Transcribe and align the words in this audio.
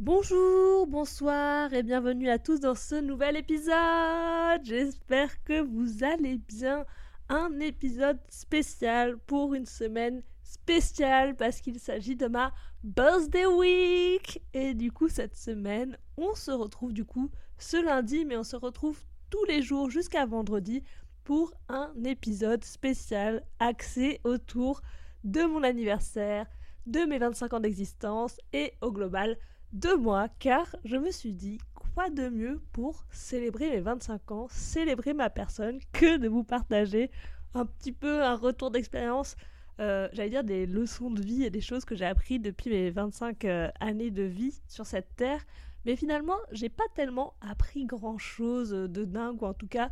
Bonjour, 0.00 0.88
bonsoir 0.88 1.72
et 1.72 1.84
bienvenue 1.84 2.28
à 2.28 2.40
tous 2.40 2.58
dans 2.58 2.74
ce 2.74 2.96
nouvel 2.96 3.36
épisode. 3.36 4.60
J'espère 4.64 5.40
que 5.44 5.60
vous 5.60 6.02
allez 6.02 6.38
bien. 6.38 6.84
Un 7.28 7.60
épisode 7.60 8.18
spécial 8.28 9.16
pour 9.18 9.54
une 9.54 9.66
semaine 9.66 10.24
spéciale 10.42 11.36
parce 11.36 11.60
qu'il 11.60 11.78
s'agit 11.78 12.16
de 12.16 12.26
ma 12.26 12.52
birthday 12.82 13.46
week. 13.46 14.42
Et 14.52 14.74
du 14.74 14.90
coup, 14.90 15.08
cette 15.08 15.36
semaine, 15.36 15.96
on 16.16 16.34
se 16.34 16.50
retrouve 16.50 16.92
du 16.92 17.04
coup 17.04 17.30
ce 17.56 17.76
lundi, 17.76 18.24
mais 18.24 18.36
on 18.36 18.42
se 18.42 18.56
retrouve 18.56 19.00
tous 19.30 19.44
les 19.44 19.62
jours 19.62 19.90
jusqu'à 19.90 20.26
vendredi 20.26 20.82
pour 21.22 21.54
un 21.68 21.92
épisode 22.04 22.64
spécial 22.64 23.44
axé 23.60 24.20
autour 24.24 24.82
de 25.22 25.44
mon 25.44 25.62
anniversaire, 25.62 26.48
de 26.86 26.98
mes 27.04 27.18
25 27.18 27.52
ans 27.52 27.60
d'existence 27.60 28.40
et 28.52 28.72
au 28.80 28.90
global 28.90 29.38
de 29.74 29.92
moi, 29.94 30.28
car 30.38 30.76
je 30.84 30.96
me 30.96 31.10
suis 31.10 31.32
dit, 31.32 31.58
quoi 31.74 32.08
de 32.08 32.28
mieux 32.28 32.62
pour 32.72 33.04
célébrer 33.10 33.70
mes 33.70 33.80
25 33.80 34.30
ans, 34.30 34.46
célébrer 34.48 35.14
ma 35.14 35.30
personne, 35.30 35.80
que 35.92 36.16
de 36.16 36.28
vous 36.28 36.44
partager 36.44 37.10
un 37.54 37.66
petit 37.66 37.92
peu 37.92 38.22
un 38.22 38.36
retour 38.36 38.70
d'expérience, 38.70 39.36
euh, 39.80 40.08
j'allais 40.12 40.30
dire 40.30 40.44
des 40.44 40.66
leçons 40.66 41.10
de 41.10 41.20
vie 41.20 41.42
et 41.42 41.50
des 41.50 41.60
choses 41.60 41.84
que 41.84 41.96
j'ai 41.96 42.04
appris 42.04 42.38
depuis 42.38 42.70
mes 42.70 42.90
25 42.90 43.44
euh, 43.44 43.68
années 43.80 44.12
de 44.12 44.22
vie 44.22 44.60
sur 44.68 44.86
cette 44.86 45.16
terre. 45.16 45.44
Mais 45.84 45.96
finalement, 45.96 46.38
j'ai 46.52 46.68
pas 46.68 46.84
tellement 46.94 47.34
appris 47.40 47.84
grand 47.84 48.16
chose 48.16 48.70
de 48.70 49.04
dingue, 49.04 49.42
ou 49.42 49.46
en 49.46 49.54
tout 49.54 49.66
cas, 49.66 49.90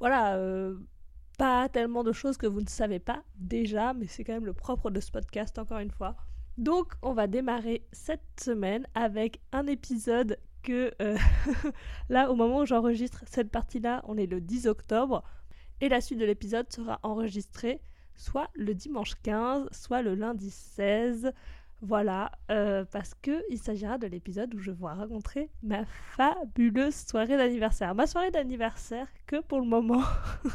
voilà, 0.00 0.34
euh, 0.34 0.76
pas 1.38 1.68
tellement 1.68 2.02
de 2.02 2.12
choses 2.12 2.36
que 2.36 2.46
vous 2.48 2.60
ne 2.60 2.68
savez 2.68 2.98
pas 2.98 3.22
déjà, 3.36 3.94
mais 3.94 4.08
c'est 4.08 4.24
quand 4.24 4.34
même 4.34 4.46
le 4.46 4.52
propre 4.52 4.90
de 4.90 4.98
ce 4.98 5.12
podcast, 5.12 5.58
encore 5.60 5.78
une 5.78 5.92
fois. 5.92 6.16
Donc, 6.58 6.94
on 7.02 7.12
va 7.12 7.26
démarrer 7.26 7.86
cette 7.92 8.40
semaine 8.40 8.86
avec 8.94 9.40
un 9.52 9.66
épisode 9.66 10.38
que, 10.62 10.92
euh, 11.02 11.16
là, 12.08 12.30
au 12.30 12.34
moment 12.34 12.60
où 12.60 12.66
j'enregistre 12.66 13.24
cette 13.26 13.50
partie-là, 13.50 14.02
on 14.04 14.16
est 14.16 14.26
le 14.26 14.40
10 14.40 14.66
octobre, 14.66 15.22
et 15.80 15.88
la 15.88 16.00
suite 16.00 16.18
de 16.18 16.24
l'épisode 16.24 16.72
sera 16.72 16.98
enregistrée 17.02 17.80
soit 18.16 18.48
le 18.54 18.74
dimanche 18.74 19.14
15, 19.22 19.68
soit 19.72 20.02
le 20.02 20.14
lundi 20.14 20.50
16. 20.50 21.32
Voilà, 21.82 22.32
euh, 22.50 22.86
parce 22.90 23.12
que 23.20 23.44
il 23.50 23.58
s'agira 23.58 23.98
de 23.98 24.06
l'épisode 24.06 24.54
où 24.54 24.58
je 24.58 24.70
vous 24.70 24.86
raconter 24.86 25.50
ma 25.62 25.84
fabuleuse 25.84 26.94
soirée 26.94 27.36
d'anniversaire. 27.36 27.94
Ma 27.94 28.06
soirée 28.06 28.30
d'anniversaire 28.30 29.06
que 29.26 29.42
pour 29.42 29.60
le 29.60 29.66
moment 29.66 30.02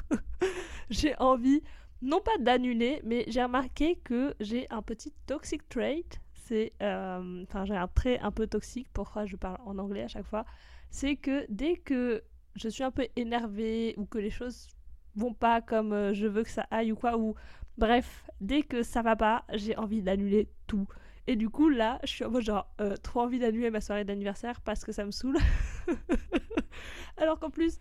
j'ai 0.90 1.16
envie, 1.20 1.62
non 2.02 2.20
pas 2.22 2.38
d'annuler, 2.40 3.02
mais 3.04 3.26
j'ai 3.28 3.44
remarqué 3.44 3.98
que 4.04 4.34
j'ai 4.40 4.68
un 4.72 4.82
petit 4.82 5.14
toxic 5.28 5.68
trait. 5.70 6.04
C'est, 6.34 6.74
euh, 6.82 7.44
enfin 7.44 7.66
j'ai 7.66 7.76
un 7.76 7.88
trait 7.88 8.20
un 8.20 8.32
peu 8.32 8.48
toxique. 8.48 8.88
Pourquoi 8.94 9.26
je 9.26 9.36
parle 9.36 9.58
en 9.66 9.78
anglais 9.78 10.04
à 10.04 10.08
chaque 10.08 10.26
fois 10.26 10.46
C'est 10.90 11.16
que 11.16 11.46
dès 11.50 11.78
que 11.78 12.24
je 12.56 12.70
suis 12.70 12.84
un 12.84 12.92
peu 12.92 13.08
énervée 13.16 13.94
ou 13.98 14.06
que 14.06 14.18
les 14.18 14.32
choses 14.32 14.68
vont 15.16 15.34
pas 15.34 15.62
comme 15.62 15.94
euh, 15.94 16.14
je 16.14 16.28
veux 16.28 16.44
que 16.44 16.50
ça 16.50 16.66
aille 16.72 16.92
ou 16.92 16.96
quoi 16.96 17.18
ou 17.18 17.36
bref, 17.78 18.30
dès 18.42 18.64
que 18.64 18.84
ça 18.84 19.02
va 19.02 19.16
pas, 19.16 19.46
j'ai 19.54 19.78
envie 19.78 20.02
d'annuler 20.02 20.50
tout. 20.68 20.88
Et 21.28 21.36
du 21.36 21.50
coup, 21.50 21.70
là, 21.70 22.00
je 22.04 22.10
suis 22.10 22.26
en 22.26 22.32
mode 22.32 22.44
genre, 22.44 22.68
euh, 22.82 22.96
trop 22.98 23.22
envie 23.22 23.40
d'annuler 23.40 23.70
ma 23.70 23.80
soirée 23.80 24.04
d'anniversaire 24.04 24.60
parce 24.62 24.84
que 24.84 24.92
ça 24.92 25.06
me 25.06 25.12
saoule. 25.12 25.38
Alors 27.18 27.40
qu'en 27.40 27.52
plus, 27.52 27.80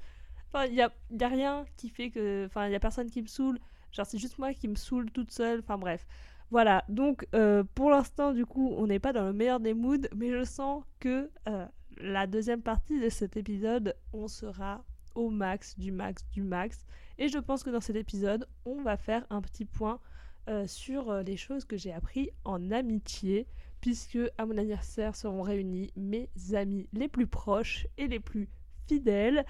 il 0.66 0.72
n'y 0.72 0.82
a, 0.82 0.92
y 1.10 1.24
a 1.24 1.28
rien 1.28 1.64
qui 1.76 1.88
fait 1.88 2.10
que. 2.10 2.46
Enfin, 2.46 2.66
il 2.66 2.70
n'y 2.70 2.76
a 2.76 2.80
personne 2.80 3.10
qui 3.10 3.22
me 3.22 3.26
saoule. 3.26 3.58
Genre, 3.92 4.06
c'est 4.06 4.18
juste 4.18 4.38
moi 4.38 4.52
qui 4.54 4.68
me 4.68 4.74
saoule 4.74 5.10
toute 5.10 5.30
seule. 5.32 5.60
Enfin, 5.60 5.78
bref. 5.78 6.06
Voilà. 6.50 6.84
Donc, 6.88 7.26
euh, 7.34 7.64
pour 7.74 7.90
l'instant, 7.90 8.32
du 8.32 8.46
coup, 8.46 8.74
on 8.76 8.86
n'est 8.86 8.98
pas 8.98 9.12
dans 9.12 9.24
le 9.24 9.32
meilleur 9.32 9.60
des 9.60 9.74
moods. 9.74 10.08
Mais 10.14 10.30
je 10.30 10.44
sens 10.44 10.84
que 10.98 11.30
euh, 11.48 11.66
la 11.98 12.26
deuxième 12.26 12.62
partie 12.62 13.00
de 13.00 13.08
cet 13.08 13.36
épisode, 13.36 13.96
on 14.12 14.28
sera 14.28 14.84
au 15.14 15.30
max, 15.30 15.78
du 15.78 15.92
max, 15.92 16.24
du 16.32 16.42
max. 16.42 16.86
Et 17.18 17.28
je 17.28 17.38
pense 17.38 17.62
que 17.62 17.70
dans 17.70 17.80
cet 17.80 17.96
épisode, 17.96 18.46
on 18.64 18.82
va 18.82 18.96
faire 18.96 19.26
un 19.30 19.42
petit 19.42 19.64
point 19.64 20.00
euh, 20.48 20.66
sur 20.66 21.12
les 21.22 21.36
choses 21.36 21.64
que 21.64 21.76
j'ai 21.76 21.92
appris 21.92 22.30
en 22.44 22.70
amitié, 22.70 23.46
puisque 23.80 24.18
à 24.38 24.46
mon 24.46 24.56
anniversaire 24.56 25.14
seront 25.14 25.42
réunis 25.42 25.92
mes 25.96 26.30
amis 26.54 26.88
les 26.92 27.08
plus 27.08 27.26
proches 27.26 27.86
et 27.98 28.08
les 28.08 28.20
plus 28.20 28.48
fidèles. 28.86 29.44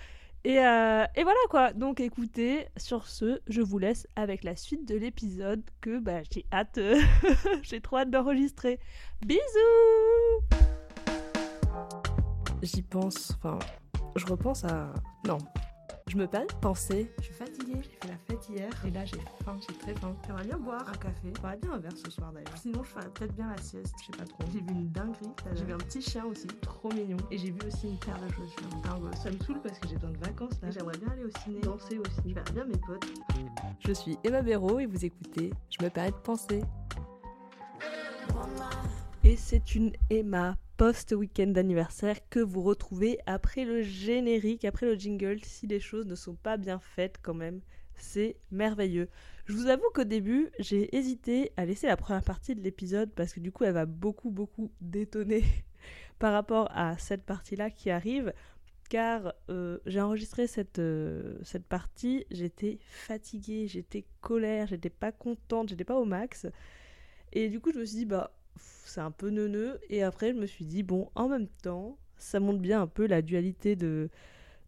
Et, 0.45 0.59
euh, 0.59 1.05
et, 1.17 1.23
voilà 1.23 1.39
quoi, 1.51 1.73
donc 1.75 2.01
écoutez, 2.01 2.67
sur 2.79 3.07
ce, 3.07 3.41
je 3.47 3.61
vous 3.61 3.79
laisse 3.79 4.07
avec 4.17 4.43
la 4.43 4.57
suite 4.57 4.89
de 4.89 4.97
l'épisode 4.97 5.63
que 5.83 5.99
bah, 5.99 6.23
j'ai 6.33 6.47
hâte, 6.51 6.79
j'ai 7.63 7.81
trop 7.83 7.99
hâte 7.99 8.11
d'enregistrer. 8.11 8.81
Bisous! 9.21 9.41
J'y 12.63 12.83
pense, 12.83 13.33
enfin, 13.37 13.59
je 14.17 14.25
repense 14.27 14.65
à... 14.65 14.95
Non, 15.27 15.39
je 16.11 16.17
me 16.17 16.27
permets 16.27 16.49
de 16.49 16.53
penser. 16.55 17.09
Je 17.19 17.25
suis 17.25 17.35
fatiguée, 17.35 17.77
j'ai 17.83 17.91
fait 18.03 18.09
la 18.09 18.17
fête 18.27 18.49
hier 18.49 18.71
et 18.85 18.91
là 18.91 19.05
j'ai 19.05 19.21
faim, 19.45 19.57
j'ai 19.61 19.77
très 19.79 19.95
faim. 19.95 20.17
J'aimerais 20.27 20.45
bien 20.45 20.59
boire 20.59 20.85
un 20.89 20.99
café. 20.99 21.33
J'aimerais 21.37 21.57
bien 21.57 21.73
un 21.73 21.79
verre 21.79 21.97
ce 21.97 22.11
soir 22.11 22.33
d'ailleurs. 22.33 22.57
Sinon 22.57 22.83
je 22.83 22.89
ferais 22.89 23.09
peut-être 23.15 23.35
bien 23.37 23.49
la 23.49 23.63
sieste, 23.63 23.95
je 24.01 24.07
sais 24.07 24.19
pas 24.19 24.25
trop. 24.25 24.43
J'ai 24.53 24.59
vu 24.59 24.71
une 24.71 24.91
dinguerie. 24.91 25.31
J'ai 25.55 25.65
vu 25.65 25.73
un 25.73 25.79
petit 25.79 26.03
chien 26.03 26.25
aussi, 26.25 26.49
trop 26.63 26.93
mignon. 26.93 27.17
Et 27.31 27.39
j'ai 27.39 27.53
vu 27.53 27.61
aussi 27.65 27.87
une 27.87 27.99
paire 27.99 28.19
de 28.19 28.33
chaussures. 28.33 28.69
Dingue. 28.83 29.15
Ça 29.15 29.31
me 29.31 29.39
saoule 29.39 29.61
parce 29.63 29.79
que 29.79 29.87
j'ai 29.87 29.95
besoin 29.95 30.11
de 30.11 30.19
vacances 30.19 30.61
là. 30.63 30.71
J'aimerais 30.73 30.99
bien 30.99 31.11
aller 31.13 31.25
au 31.25 31.39
ciné, 31.45 31.61
danser 31.61 31.99
aussi. 31.99 32.29
Je 32.29 32.35
verrais 32.35 32.53
bien 32.53 32.65
mes 32.65 32.79
potes. 32.79 33.07
Je 33.79 33.93
suis 33.93 34.19
Emma 34.25 34.43
Béraud 34.43 34.81
et 34.81 34.87
vous 34.87 35.05
écoutez 35.05 35.53
Je 35.71 35.85
me 35.85 35.91
permets 35.91 36.11
de 36.11 36.17
penser. 36.17 36.63
C'est 39.43 39.75
une 39.75 39.93
Emma 40.11 40.59
post-week-end 40.77 41.49
d'anniversaire 41.49 42.17
que 42.29 42.39
vous 42.39 42.63
retrouvez 42.63 43.19
après 43.27 43.65
le 43.65 43.83
générique, 43.83 44.65
après 44.65 44.87
le 44.87 44.95
jingle, 44.95 45.41
si 45.43 45.67
les 45.67 45.81
choses 45.81 46.07
ne 46.07 46.15
sont 46.15 46.37
pas 46.37 46.57
bien 46.57 46.79
faites 46.79 47.19
quand 47.21 47.35
même. 47.35 47.61
C'est 47.97 48.37
merveilleux. 48.53 49.09
Je 49.47 49.55
vous 49.55 49.67
avoue 49.67 49.91
qu'au 49.93 50.05
début, 50.05 50.51
j'ai 50.61 50.95
hésité 50.95 51.53
à 51.57 51.65
laisser 51.65 51.89
la 51.89 51.97
première 51.97 52.23
partie 52.23 52.55
de 52.55 52.61
l'épisode 52.61 53.11
parce 53.13 53.33
que 53.33 53.41
du 53.41 53.51
coup, 53.51 53.65
elle 53.65 53.73
va 53.73 53.87
beaucoup, 53.87 54.31
beaucoup 54.31 54.71
détonner 54.81 55.43
par 56.21 56.33
rapport 56.33 56.69
à 56.73 56.97
cette 56.99 57.25
partie-là 57.25 57.71
qui 57.71 57.91
arrive. 57.91 58.33
Car 58.89 59.35
euh, 59.49 59.79
j'ai 59.87 60.01
enregistré 60.01 60.47
cette, 60.47 60.79
euh, 60.79 61.39
cette 61.43 61.67
partie, 61.67 62.25
j'étais 62.31 62.79
fatiguée, 62.83 63.67
j'étais 63.67 64.05
colère, 64.21 64.69
j'étais 64.69 64.91
pas 64.91 65.11
contente, 65.11 65.71
j'étais 65.71 65.85
pas 65.85 65.99
au 65.99 66.05
max. 66.05 66.47
Et 67.33 67.49
du 67.49 67.59
coup, 67.59 67.73
je 67.73 67.79
me 67.79 67.85
suis 67.85 67.99
dit, 67.99 68.07
bah, 68.07 68.33
c'est 68.57 69.01
un 69.01 69.11
peu 69.11 69.31
neuneux. 69.31 69.81
Et 69.89 70.03
après, 70.03 70.33
je 70.33 70.39
me 70.39 70.47
suis 70.47 70.65
dit, 70.65 70.83
bon, 70.83 71.11
en 71.15 71.29
même 71.29 71.49
temps, 71.63 71.99
ça 72.17 72.41
montre 72.41 72.61
bien 72.61 72.83
un 72.83 72.87
peu 72.87 73.07
la 73.07 73.23
dualité 73.23 73.77
de, 73.77 74.11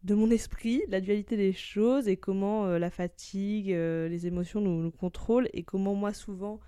de 0.05 0.15
mon 0.15 0.31
esprit, 0.31 0.83
la 0.89 1.01
dualité 1.01 1.37
des 1.37 1.53
choses 1.53 2.09
et 2.09 2.17
comment 2.17 2.67
euh, 2.67 2.79
la 2.79 2.91
fatigue, 2.91 3.73
euh, 3.73 4.09
les 4.09 4.27
émotions 4.27 4.61
nous, 4.61 4.83
nous, 4.83 4.91
contrôlent 4.91 5.49
et 5.53 5.63
comment 5.63 5.95
moi, 5.95 6.13
souvent, 6.13 6.61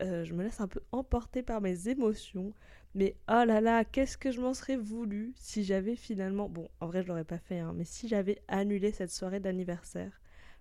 euh, 0.00 0.24
je 0.24 0.34
me 0.34 0.42
laisse 0.42 0.60
un 0.60 0.68
peu 0.68 0.80
emporter 0.92 1.42
par 1.42 1.60
mes 1.60 1.88
émotions. 1.88 2.52
Mais 2.94 3.16
oh 3.28 3.44
là 3.46 3.60
là, 3.60 3.84
qu'est-ce 3.84 4.18
que 4.18 4.30
je 4.30 4.40
m'en 4.40 4.52
serais 4.54 4.76
voulu 4.76 5.32
si 5.36 5.64
j'avais 5.64 5.96
finalement, 5.96 6.48
bon, 6.48 6.68
en 6.80 6.86
vrai, 6.86 7.02
je 7.02 7.08
l'aurais 7.08 7.24
pas 7.24 7.38
fait, 7.38 7.58
hein, 7.58 7.72
mais 7.74 7.84
si 7.84 8.08
j'avais 8.08 8.42
annulé 8.48 8.92
cette 8.92 9.10
soirée 9.10 9.40
d'anniversaire. 9.40 10.20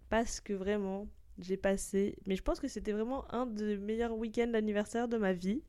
Parce 0.09 0.39
que 0.41 0.53
vraiment, 0.53 1.07
j'ai 1.39 1.57
passé, 1.57 2.17
mais 2.27 2.35
je 2.35 2.43
pense 2.43 2.59
que 2.59 2.67
c'était 2.67 2.91
vraiment 2.91 3.31
un 3.33 3.45
des 3.45 3.77
meilleurs 3.77 4.15
week-ends 4.15 4.47
d'anniversaire 4.47 5.07
de 5.07 5.17
ma 5.17 5.33
vie. 5.33 5.61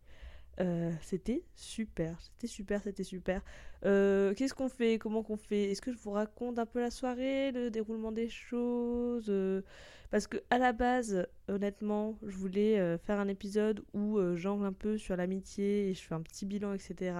Euh, 0.60 0.92
c'était 1.00 1.44
super, 1.54 2.20
c'était 2.20 2.46
super, 2.46 2.82
c'était 2.82 3.04
super. 3.04 3.42
Euh, 3.84 4.34
qu'est-ce 4.34 4.54
qu'on 4.54 4.68
fait 4.68 4.98
Comment 4.98 5.22
qu'on 5.22 5.36
fait? 5.36 5.70
Est-ce 5.70 5.80
que 5.80 5.92
je 5.92 5.98
vous 5.98 6.10
raconte 6.10 6.58
un 6.58 6.66
peu 6.66 6.80
la 6.80 6.90
soirée, 6.90 7.52
le 7.52 7.70
déroulement 7.70 8.12
des 8.12 8.28
choses? 8.28 9.26
Euh, 9.28 9.62
Parce 10.10 10.26
que 10.26 10.36
à 10.50 10.58
la 10.58 10.72
base, 10.72 11.26
honnêtement, 11.48 12.18
je 12.26 12.36
voulais 12.36 12.98
faire 12.98 13.18
un 13.18 13.28
épisode 13.28 13.82
où 13.94 14.18
j'angle 14.36 14.66
un 14.66 14.72
peu 14.72 14.98
sur 14.98 15.16
l'amitié 15.16 15.88
et 15.91 15.94
je 15.94 16.02
fais 16.02 16.14
un 16.14 16.20
petit 16.22 16.44
bilan, 16.46 16.74
etc. 16.74 17.14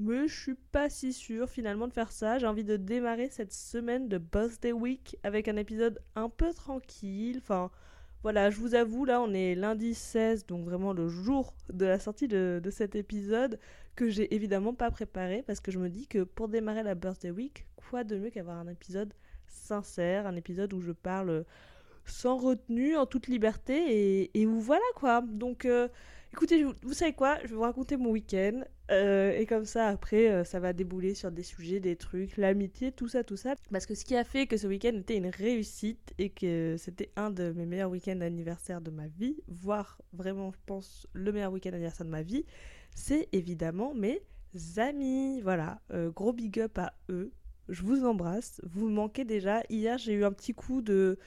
Mais 0.00 0.28
je 0.28 0.40
suis 0.40 0.54
pas 0.54 0.88
si 0.90 1.12
sûre 1.12 1.48
finalement 1.50 1.88
de 1.88 1.92
faire 1.92 2.12
ça. 2.12 2.38
J'ai 2.38 2.46
envie 2.46 2.64
de 2.64 2.76
démarrer 2.76 3.30
cette 3.30 3.52
semaine 3.52 4.08
de 4.08 4.18
Birthday 4.18 4.72
Week 4.72 5.16
avec 5.24 5.48
un 5.48 5.56
épisode 5.56 6.00
un 6.16 6.28
peu 6.28 6.52
tranquille. 6.54 7.38
Enfin, 7.38 7.70
voilà, 8.22 8.50
je 8.50 8.58
vous 8.58 8.74
avoue, 8.74 9.04
là, 9.04 9.20
on 9.20 9.32
est 9.32 9.54
lundi 9.54 9.94
16, 9.94 10.46
donc 10.46 10.64
vraiment 10.64 10.92
le 10.92 11.08
jour 11.08 11.54
de 11.72 11.86
la 11.86 11.98
sortie 11.98 12.26
de, 12.26 12.60
cet 12.70 12.96
épisode, 12.96 13.58
que 13.94 14.08
j'ai 14.08 14.34
évidemment 14.34 14.74
pas 14.74 14.90
préparé, 14.90 15.42
parce 15.46 15.60
que 15.60 15.70
je 15.70 15.78
me 15.78 15.88
dis 15.88 16.06
que 16.06 16.24
pour 16.24 16.48
démarrer 16.48 16.82
la 16.82 16.94
Birthday 16.94 17.30
Week, 17.30 17.66
quoi 17.76 18.04
de 18.04 18.16
mieux 18.18 18.30
qu'avoir 18.30 18.58
un 18.58 18.68
épisode 18.68 19.12
sincère, 19.46 20.26
un 20.26 20.36
épisode 20.36 20.72
où 20.72 20.80
je 20.80 20.92
parle 20.92 21.44
sans 22.06 22.36
retenue, 22.36 22.96
en 22.96 23.06
toute 23.06 23.28
liberté, 23.28 24.30
et, 24.34 24.46
où 24.46 24.60
voilà 24.60 24.82
quoi. 24.96 25.22
Donc, 25.22 25.64
euh, 25.64 25.88
écoutez, 26.32 26.64
vous 26.64 26.92
savez 26.92 27.12
quoi, 27.12 27.38
je 27.42 27.48
vais 27.48 27.54
vous 27.54 27.62
raconter 27.62 27.96
mon 27.96 28.10
week-end. 28.10 28.62
Euh, 28.90 29.32
et 29.36 29.44
comme 29.46 29.64
ça, 29.64 29.86
après, 29.88 30.30
euh, 30.30 30.44
ça 30.44 30.60
va 30.60 30.72
débouler 30.72 31.14
sur 31.14 31.30
des 31.30 31.42
sujets, 31.42 31.80
des 31.80 31.96
trucs, 31.96 32.36
l'amitié, 32.36 32.92
tout 32.92 33.08
ça, 33.08 33.22
tout 33.22 33.36
ça. 33.36 33.54
Parce 33.70 33.86
que 33.86 33.94
ce 33.94 34.04
qui 34.04 34.16
a 34.16 34.24
fait 34.24 34.46
que 34.46 34.56
ce 34.56 34.66
week-end 34.66 34.94
était 34.94 35.16
une 35.16 35.28
réussite 35.28 36.14
et 36.18 36.30
que 36.30 36.76
c'était 36.78 37.10
un 37.16 37.30
de 37.30 37.52
mes 37.52 37.66
meilleurs 37.66 37.90
week-ends 37.90 38.16
d'anniversaire 38.16 38.80
de 38.80 38.90
ma 38.90 39.06
vie, 39.08 39.36
voire 39.48 40.00
vraiment, 40.12 40.52
je 40.52 40.58
pense, 40.64 41.06
le 41.12 41.32
meilleur 41.32 41.52
week-end 41.52 41.70
d'anniversaire 41.70 42.06
de 42.06 42.10
ma 42.10 42.22
vie, 42.22 42.44
c'est 42.94 43.28
évidemment 43.32 43.94
mes 43.94 44.22
amis. 44.76 45.40
Voilà, 45.42 45.80
euh, 45.92 46.10
gros 46.10 46.32
big 46.32 46.58
up 46.60 46.78
à 46.78 46.94
eux. 47.10 47.32
Je 47.68 47.82
vous 47.82 48.04
embrasse. 48.04 48.60
Vous 48.64 48.88
me 48.88 48.94
manquez 48.94 49.24
déjà. 49.24 49.62
Hier, 49.68 49.98
j'ai 49.98 50.14
eu 50.14 50.24
un 50.24 50.32
petit 50.32 50.54
coup 50.54 50.80
de. 50.80 51.18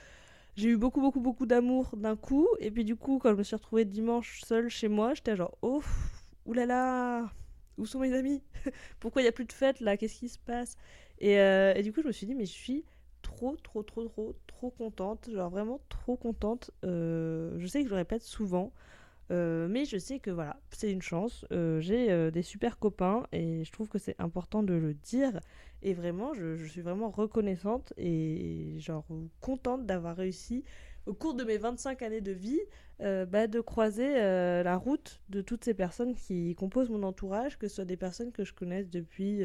J'ai 0.56 0.68
eu 0.70 0.76
beaucoup, 0.76 1.00
beaucoup, 1.00 1.20
beaucoup 1.20 1.46
d'amour 1.46 1.96
d'un 1.96 2.16
coup. 2.16 2.46
Et 2.58 2.70
puis, 2.70 2.84
du 2.84 2.96
coup, 2.96 3.18
quand 3.18 3.30
je 3.32 3.36
me 3.36 3.42
suis 3.42 3.56
retrouvée 3.56 3.84
dimanche 3.84 4.42
seule 4.44 4.68
chez 4.68 4.88
moi, 4.88 5.14
j'étais 5.14 5.36
genre, 5.36 5.56
oh, 5.62 5.82
oulala, 6.46 7.30
où 7.78 7.86
sont 7.86 8.00
mes 8.00 8.12
amis? 8.14 8.42
Pourquoi 9.00 9.22
il 9.22 9.24
n'y 9.24 9.28
a 9.28 9.32
plus 9.32 9.46
de 9.46 9.52
fête 9.52 9.80
là? 9.80 9.96
Qu'est-ce 9.96 10.18
qui 10.18 10.28
se 10.28 10.38
passe? 10.38 10.76
Et, 11.18 11.38
euh, 11.40 11.72
et, 11.74 11.82
du 11.82 11.92
coup, 11.92 12.02
je 12.02 12.06
me 12.08 12.12
suis 12.12 12.26
dit, 12.26 12.34
mais 12.34 12.44
je 12.46 12.52
suis 12.52 12.84
trop, 13.22 13.56
trop, 13.56 13.82
trop, 13.82 14.04
trop, 14.08 14.34
trop 14.46 14.70
contente. 14.70 15.30
Genre 15.32 15.50
vraiment 15.50 15.80
trop 15.88 16.16
contente. 16.16 16.70
Euh, 16.84 17.54
je 17.58 17.66
sais 17.66 17.80
que 17.80 17.86
je 17.86 17.90
le 17.90 17.96
répète 17.96 18.22
souvent. 18.22 18.72
Euh, 19.32 19.66
mais 19.68 19.84
je 19.84 19.96
sais 19.96 20.18
que 20.18 20.30
voilà, 20.30 20.60
c'est 20.70 20.92
une 20.92 21.02
chance. 21.02 21.44
Euh, 21.52 21.80
j'ai 21.80 22.30
des 22.30 22.42
super 22.42 22.78
copains 22.78 23.26
et 23.32 23.64
je 23.64 23.72
trouve 23.72 23.88
que 23.88 23.98
c'est 23.98 24.16
important 24.20 24.62
de 24.62 24.74
le 24.74 24.94
dire. 24.94 25.40
Et 25.82 25.94
vraiment, 25.94 26.34
je, 26.34 26.64
suis 26.66 26.82
vraiment 26.82 27.10
reconnaissante 27.10 27.92
et 27.96 28.76
genre 28.78 29.06
contente 29.40 29.86
d'avoir 29.86 30.16
réussi 30.16 30.64
au 31.06 31.14
cours 31.14 31.34
de 31.34 31.42
mes 31.44 31.58
25 31.58 32.02
années 32.02 32.20
de 32.20 32.32
vie 32.32 32.60
bah, 33.00 33.48
de 33.48 33.60
croiser 33.60 34.14
la 34.14 34.76
route 34.76 35.20
de 35.28 35.40
toutes 35.40 35.64
ces 35.64 35.74
personnes 35.74 36.14
qui 36.14 36.54
composent 36.54 36.90
mon 36.90 37.02
entourage, 37.02 37.58
que 37.58 37.66
ce 37.66 37.76
soit 37.76 37.84
des 37.84 37.96
personnes 37.96 38.30
que 38.30 38.44
je 38.44 38.52
connaisse 38.52 38.88
depuis 38.90 39.42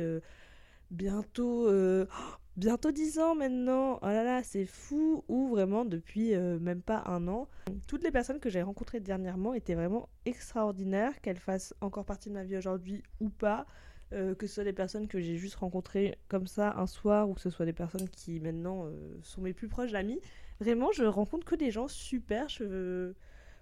bientôt 0.92 1.68
bientôt 2.57 2.92
10 2.92 3.19
ans 3.19 3.36
maintenant. 3.36 4.00
Oh 4.01 4.07
là 4.07 4.24
là, 4.24 4.44
c'est 4.44 4.66
fou. 4.66 5.24
Ou 5.30 5.48
vraiment 5.48 5.86
depuis 5.86 6.34
euh, 6.34 6.60
même 6.60 6.81
pas 6.81 7.04
un 7.06 7.28
an. 7.28 7.48
Toutes 7.88 8.04
les 8.04 8.12
personnes 8.12 8.39
que 8.39 8.50
j'ai 8.50 8.62
rencontrées 8.62 9.00
dernièrement 9.00 9.54
étaient 9.54 9.75
vraiment 9.75 10.10
extraordinaires, 10.25 11.22
qu'elles 11.22 11.39
fassent 11.39 11.74
encore 11.80 12.06
partie 12.06 12.30
de 12.30 12.34
ma 12.34 12.44
vie 12.44 12.57
aujourd'hui 12.57 13.04
ou 13.22 13.30
pas. 13.30 13.66
Euh, 14.13 14.36
que 14.36 14.48
ce 14.48 14.56
soit 14.56 14.63
des 14.63 14.74
personnes 14.74 15.10
que 15.10 15.19
j'ai 15.19 15.36
juste 15.36 15.56
rencontrées 15.56 16.18
comme 16.30 16.48
ça 16.48 16.74
un 16.78 16.88
soir 16.88 17.30
ou 17.30 17.34
que 17.34 17.42
ce 17.42 17.50
soit 17.50 17.66
des 17.66 17.74
personnes 17.74 18.07
qui 18.07 18.39
maintenant 18.39 18.86
euh, 18.86 19.19
sont 19.22 19.42
mes 19.42 19.54
plus 19.54 19.68
proches 19.68 19.94
amis. 19.94 20.22
Vraiment, 20.62 20.94
je 20.94 21.04
rencontre 21.04 21.45
que 21.45 21.56
des 21.56 21.72
gens 21.72 21.89
super. 21.89 22.48
Je, 22.48 23.12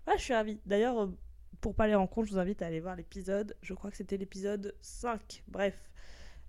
je 0.07 0.21
suis 0.21 0.33
ravie. 0.33 0.59
D'ailleurs, 0.67 1.09
pour 1.61 1.73
pas 1.73 1.87
les 1.87 1.95
rencontrer, 1.95 2.29
je 2.29 2.33
vous 2.33 2.39
invite 2.39 2.61
à 2.61 2.67
aller 2.67 2.79
voir 2.79 2.95
l'épisode. 2.95 3.57
Je 3.63 3.73
crois 3.73 3.89
que 3.89 3.97
c'était 3.97 4.17
l'épisode 4.17 4.75
5. 4.81 5.43
Bref. 5.47 5.75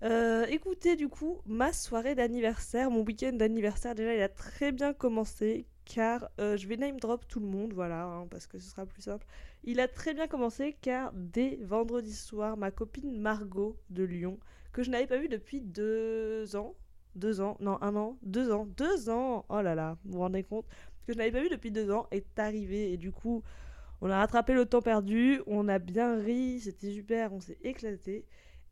Euh, 0.03 0.45
écoutez, 0.51 0.95
du 0.95 1.09
coup, 1.09 1.41
ma 1.47 1.73
soirée 1.73 2.15
d'anniversaire, 2.15 2.91
mon 2.91 3.03
week-end 3.03 3.33
d'anniversaire, 3.33 3.95
déjà, 3.95 4.15
il 4.15 4.21
a 4.23 4.29
très 4.29 4.71
bien 4.73 4.93
commencé 4.93 5.67
car 5.87 6.29
euh, 6.41 6.57
je 6.57 6.67
vais 6.67 6.77
name 6.77 6.99
drop 7.01 7.27
tout 7.29 7.41
le 7.41 7.47
monde, 7.47 7.73
voilà, 7.73 8.05
hein, 8.05 8.27
parce 8.31 8.47
que 8.47 8.59
ce 8.59 8.69
sera 8.69 8.85
plus 8.85 9.03
simple. 9.03 9.27
Il 9.65 9.81
a 9.81 9.89
très 9.89 10.13
bien 10.15 10.27
commencé 10.27 10.77
car 10.83 11.13
dès 11.15 11.59
vendredi 11.63 12.13
soir, 12.13 12.57
ma 12.57 12.71
copine 12.71 13.19
Margot 13.19 13.77
de 13.91 14.03
Lyon, 14.03 14.39
que 14.73 14.83
je 14.83 14.91
n'avais 14.91 15.07
pas 15.07 15.17
vue 15.17 15.29
depuis 15.29 15.61
deux 15.61 16.57
ans, 16.57 16.75
deux 17.15 17.41
ans, 17.41 17.57
non, 17.61 17.79
un 17.83 17.97
an, 17.97 18.19
deux 18.23 18.51
ans, 18.53 18.67
deux 18.77 19.09
ans, 19.09 19.47
oh 19.49 19.63
là 19.63 19.75
là, 19.75 19.97
vous 20.05 20.15
vous 20.15 20.19
rendez 20.19 20.43
compte, 20.43 20.67
que 21.07 21.13
je 21.15 21.19
n'avais 21.19 21.33
pas 21.33 21.41
vue 21.41 21.49
depuis 21.49 21.71
deux 21.71 21.91
ans, 21.91 22.07
est 22.11 22.39
arrivée 22.39 22.93
et 22.93 22.97
du 22.99 23.13
coup, 23.13 23.43
on 24.03 24.11
a 24.11 24.19
rattrapé 24.19 24.53
le 24.53 24.67
temps 24.67 24.83
perdu, 24.83 25.41
on 25.47 25.69
a 25.69 25.79
bien 25.79 26.17
ri, 26.17 26.61
c'était 26.61 26.91
super, 26.93 27.33
on 27.33 27.41
s'est 27.41 27.59
éclaté. 27.63 28.27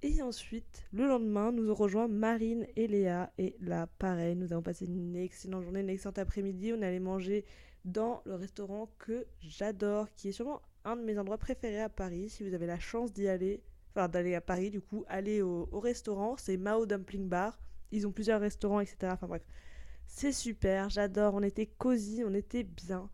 Et 0.06 0.21
ensuite, 0.21 0.85
le 0.93 1.06
lendemain, 1.06 1.51
nous 1.51 1.71
ont 1.71 1.75
rejoint 1.75 2.09
Marine 2.09 2.67
et 2.77 2.87
Léa. 2.87 3.33
Et 3.39 3.56
là, 3.61 3.87
pareil, 3.87 4.37
nous 4.37 4.53
avons 4.53 4.61
passé 4.61 4.85
une 4.85 5.17
excellente 5.17 5.62
journée, 5.62 5.81
une 5.81 5.89
excellente 5.89 6.19
après-midi. 6.19 6.75
On 6.75 6.83
allait 6.83 7.01
manger 7.01 7.47
dans 7.87 8.21
le 8.27 8.35
restaurant 8.35 8.91
que 8.99 9.27
j'adore, 9.41 10.12
qui 10.15 10.29
est 10.29 10.33
sûrement 10.33 10.61
un 10.85 10.97
de 10.97 11.01
mes 11.01 11.19
endroits 11.19 11.39
préférés 11.39 11.81
à 11.81 11.89
Paris. 11.89 12.29
Si 12.29 12.47
vous 12.47 12.53
avez 12.53 12.67
la 12.67 12.79
chance 12.79 13.15
d'y 13.15 13.29
aller, 13.29 13.62
enfin 13.95 14.09
d'aller 14.09 14.35
à 14.35 14.43
Paris, 14.43 14.71
du 14.71 14.83
coup, 14.83 15.06
allez 15.09 15.41
au, 15.41 15.65
restaurant. 15.73 16.37
C'est 16.37 16.59
Mao 16.59 16.85
Dumpling 16.85 17.27
Bar. 17.27 17.59
Ils 17.91 18.06
ont 18.06 18.12
plusieurs 18.12 18.43
restaurants, 18.43 18.81
etc. 18.81 18.97
Enfin 19.05 19.27
bref, 19.27 19.47
c'est 20.06 20.33
super, 20.33 20.91
j'adore. 20.91 21.33
On 21.33 21.43
était 21.43 21.65
cosy, 21.65 22.23
on 22.27 22.35
était 22.35 22.65
bien. 22.65 23.09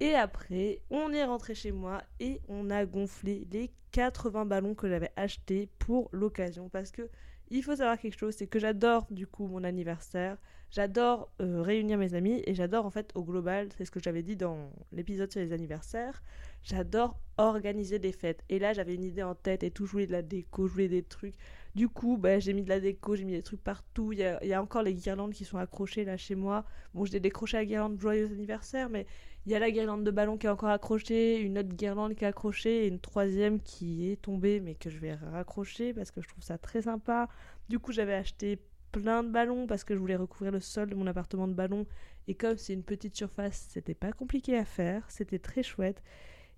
Et 0.00 0.14
après, 0.14 0.80
on 0.90 1.12
est 1.12 1.24
rentré 1.24 1.54
chez 1.54 1.72
moi 1.72 2.02
et 2.20 2.40
on 2.48 2.70
a 2.70 2.86
gonflé 2.86 3.46
les 3.52 3.70
80 3.92 4.46
ballons 4.46 4.74
que 4.74 4.88
j'avais 4.88 5.12
achetés 5.16 5.68
pour 5.78 6.08
l'occasion. 6.12 6.70
Parce 6.70 6.90
que 6.90 7.08
il 7.50 7.62
faut 7.62 7.76
savoir 7.76 7.98
quelque 7.98 8.18
chose, 8.18 8.34
c'est 8.34 8.46
que 8.46 8.58
j'adore 8.60 9.06
du 9.10 9.26
coup 9.26 9.48
mon 9.48 9.64
anniversaire, 9.64 10.38
j'adore 10.70 11.32
euh, 11.40 11.62
réunir 11.62 11.98
mes 11.98 12.14
amis 12.14 12.42
et 12.46 12.54
j'adore 12.54 12.86
en 12.86 12.90
fait 12.90 13.10
au 13.16 13.24
global, 13.24 13.68
c'est 13.76 13.84
ce 13.84 13.90
que 13.90 13.98
j'avais 14.00 14.22
dit 14.22 14.36
dans 14.36 14.72
l'épisode 14.92 15.32
sur 15.32 15.40
les 15.40 15.52
anniversaires, 15.52 16.22
j'adore 16.62 17.18
organiser 17.38 17.98
des 17.98 18.12
fêtes. 18.12 18.44
Et 18.48 18.60
là 18.60 18.72
j'avais 18.72 18.94
une 18.94 19.02
idée 19.02 19.24
en 19.24 19.34
tête 19.34 19.64
et 19.64 19.72
tout, 19.72 19.84
je 19.84 19.90
voulais 19.90 20.06
de 20.06 20.12
la 20.12 20.22
déco, 20.22 20.68
je 20.68 20.72
voulais 20.72 20.88
des 20.88 21.02
trucs. 21.02 21.34
Du 21.76 21.88
coup, 21.88 22.16
bah, 22.16 22.40
j'ai 22.40 22.52
mis 22.52 22.62
de 22.62 22.68
la 22.68 22.80
déco, 22.80 23.14
j'ai 23.14 23.24
mis 23.24 23.32
des 23.32 23.42
trucs 23.42 23.62
partout. 23.62 24.12
Il 24.12 24.18
y, 24.18 24.52
a, 24.52 24.62
encore 24.62 24.82
les 24.82 24.94
guirlandes 24.94 25.32
qui 25.32 25.44
sont 25.44 25.58
accrochées 25.58 26.04
là 26.04 26.16
chez 26.16 26.34
moi. 26.34 26.64
Bon, 26.94 27.04
j'ai 27.04 27.20
décroché 27.20 27.58
la 27.58 27.64
guirlande 27.64 28.00
joyeux 28.00 28.26
anniversaire, 28.26 28.90
mais 28.90 29.06
il 29.46 29.52
y 29.52 29.54
a 29.54 29.60
la 29.60 29.70
guirlande 29.70 30.02
de 30.02 30.10
ballon 30.10 30.36
qui 30.36 30.46
est 30.46 30.50
encore 30.50 30.70
accrochée, 30.70 31.40
une 31.40 31.58
autre 31.58 31.68
guirlande 31.68 32.16
qui 32.16 32.24
est 32.24 32.28
accrochée 32.28 32.84
et 32.84 32.88
une 32.88 32.98
troisième 32.98 33.60
qui 33.60 34.10
est 34.10 34.20
tombée 34.20 34.60
mais 34.60 34.74
que 34.74 34.90
je 34.90 34.98
vais 34.98 35.14
raccrocher 35.14 35.94
parce 35.94 36.10
que 36.10 36.20
je 36.20 36.28
trouve 36.28 36.42
ça 36.42 36.58
très 36.58 36.82
sympa. 36.82 37.28
Du 37.68 37.78
coup, 37.78 37.92
j'avais 37.92 38.14
acheté 38.14 38.58
plein 38.90 39.22
de 39.22 39.30
ballons 39.30 39.68
parce 39.68 39.84
que 39.84 39.94
je 39.94 40.00
voulais 40.00 40.16
recouvrir 40.16 40.50
le 40.50 40.60
sol 40.60 40.90
de 40.90 40.96
mon 40.96 41.06
appartement 41.06 41.46
de 41.46 41.54
ballon 41.54 41.86
et 42.26 42.34
comme 42.34 42.56
c'est 42.58 42.74
une 42.74 42.82
petite 42.82 43.16
surface, 43.16 43.68
c'était 43.70 43.94
pas 43.94 44.12
compliqué 44.12 44.56
à 44.56 44.64
faire, 44.64 45.08
c'était 45.08 45.38
très 45.38 45.62
chouette. 45.62 46.02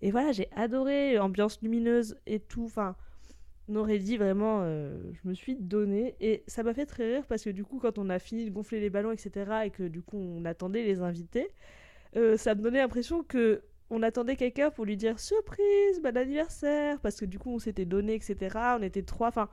Et 0.00 0.10
voilà, 0.10 0.32
j'ai 0.32 0.48
adoré 0.56 1.18
ambiance 1.18 1.60
lumineuse 1.60 2.16
et 2.26 2.40
tout, 2.40 2.64
enfin 2.64 2.96
aurait 3.70 3.98
dit 3.98 4.16
vraiment, 4.16 4.60
euh, 4.62 4.96
je 5.12 5.28
me 5.28 5.34
suis 5.34 5.56
donné 5.56 6.16
et 6.20 6.42
ça 6.46 6.62
m'a 6.62 6.74
fait 6.74 6.86
très 6.86 7.14
rire 7.14 7.26
parce 7.28 7.44
que 7.44 7.50
du 7.50 7.64
coup 7.64 7.78
quand 7.78 7.98
on 7.98 8.10
a 8.10 8.18
fini 8.18 8.44
de 8.44 8.50
gonfler 8.50 8.80
les 8.80 8.90
ballons 8.90 9.12
etc 9.12 9.62
et 9.64 9.70
que 9.70 9.84
du 9.84 10.02
coup 10.02 10.18
on 10.18 10.44
attendait 10.44 10.82
les 10.82 11.00
invités, 11.00 11.48
euh, 12.16 12.36
ça 12.36 12.54
me 12.54 12.62
donnait 12.62 12.80
l'impression 12.80 13.22
que 13.22 13.62
on 13.90 14.02
attendait 14.02 14.36
quelqu'un 14.36 14.70
pour 14.70 14.86
lui 14.86 14.96
dire 14.96 15.20
surprise, 15.20 16.00
bon 16.02 16.16
anniversaire, 16.16 16.98
parce 17.00 17.20
que 17.20 17.26
du 17.26 17.38
coup 17.38 17.50
on 17.50 17.58
s'était 17.58 17.84
donné, 17.84 18.14
etc. 18.14 18.58
On 18.78 18.82
était 18.82 19.02
trois, 19.02 19.28
enfin, 19.28 19.50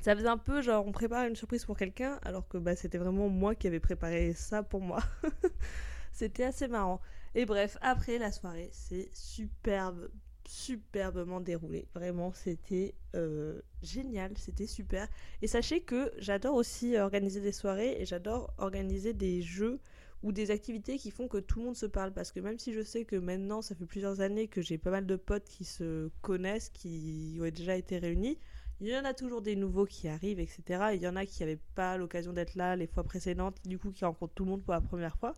ça 0.00 0.14
faisait 0.14 0.28
un 0.28 0.36
peu 0.38 0.60
genre 0.60 0.86
on 0.86 0.92
prépare 0.92 1.26
une 1.26 1.36
surprise 1.36 1.64
pour 1.64 1.76
quelqu'un, 1.76 2.18
alors 2.22 2.46
que 2.48 2.58
bah, 2.58 2.76
c'était 2.76 2.98
vraiment 2.98 3.28
moi 3.30 3.54
qui 3.54 3.66
avais 3.66 3.80
préparé 3.80 4.34
ça 4.34 4.62
pour 4.62 4.82
moi. 4.82 5.00
c'était 6.12 6.44
assez 6.44 6.68
marrant. 6.68 7.00
Et 7.34 7.46
bref, 7.46 7.78
après 7.80 8.18
la 8.18 8.30
soirée, 8.30 8.68
c'est 8.72 9.08
superbe, 9.14 10.10
superbement 10.48 11.40
déroulé. 11.40 11.86
Vraiment, 11.94 12.32
c'était 12.32 12.94
euh, 13.14 13.60
génial, 13.82 14.32
c'était 14.36 14.66
super. 14.66 15.08
Et 15.42 15.46
sachez 15.46 15.80
que 15.80 16.12
j'adore 16.18 16.54
aussi 16.54 16.96
organiser 16.96 17.40
des 17.40 17.52
soirées 17.52 18.00
et 18.00 18.06
j'adore 18.06 18.52
organiser 18.58 19.12
des 19.12 19.42
jeux 19.42 19.80
ou 20.22 20.32
des 20.32 20.50
activités 20.50 20.98
qui 20.98 21.10
font 21.10 21.28
que 21.28 21.38
tout 21.38 21.60
le 21.60 21.66
monde 21.66 21.76
se 21.76 21.86
parle. 21.86 22.12
Parce 22.12 22.32
que 22.32 22.40
même 22.40 22.58
si 22.58 22.72
je 22.72 22.82
sais 22.82 23.04
que 23.04 23.16
maintenant, 23.16 23.62
ça 23.62 23.74
fait 23.74 23.86
plusieurs 23.86 24.20
années 24.20 24.48
que 24.48 24.62
j'ai 24.62 24.78
pas 24.78 24.90
mal 24.90 25.06
de 25.06 25.16
potes 25.16 25.48
qui 25.48 25.64
se 25.64 26.10
connaissent, 26.22 26.70
qui 26.70 27.38
ont 27.40 27.50
déjà 27.50 27.76
été 27.76 27.98
réunis, 27.98 28.38
il 28.80 28.88
y 28.88 28.96
en 28.96 29.04
a 29.04 29.14
toujours 29.14 29.40
des 29.40 29.56
nouveaux 29.56 29.86
qui 29.86 30.06
arrivent, 30.06 30.40
etc. 30.40 30.90
Il 30.94 31.02
y 31.02 31.08
en 31.08 31.16
a 31.16 31.24
qui 31.24 31.42
n'avaient 31.42 31.60
pas 31.74 31.96
l'occasion 31.96 32.32
d'être 32.32 32.54
là 32.56 32.76
les 32.76 32.86
fois 32.86 33.04
précédentes, 33.04 33.56
du 33.64 33.78
coup 33.78 33.90
qui 33.90 34.04
rencontrent 34.04 34.34
tout 34.34 34.44
le 34.44 34.50
monde 34.50 34.62
pour 34.62 34.74
la 34.74 34.82
première 34.82 35.16
fois. 35.16 35.34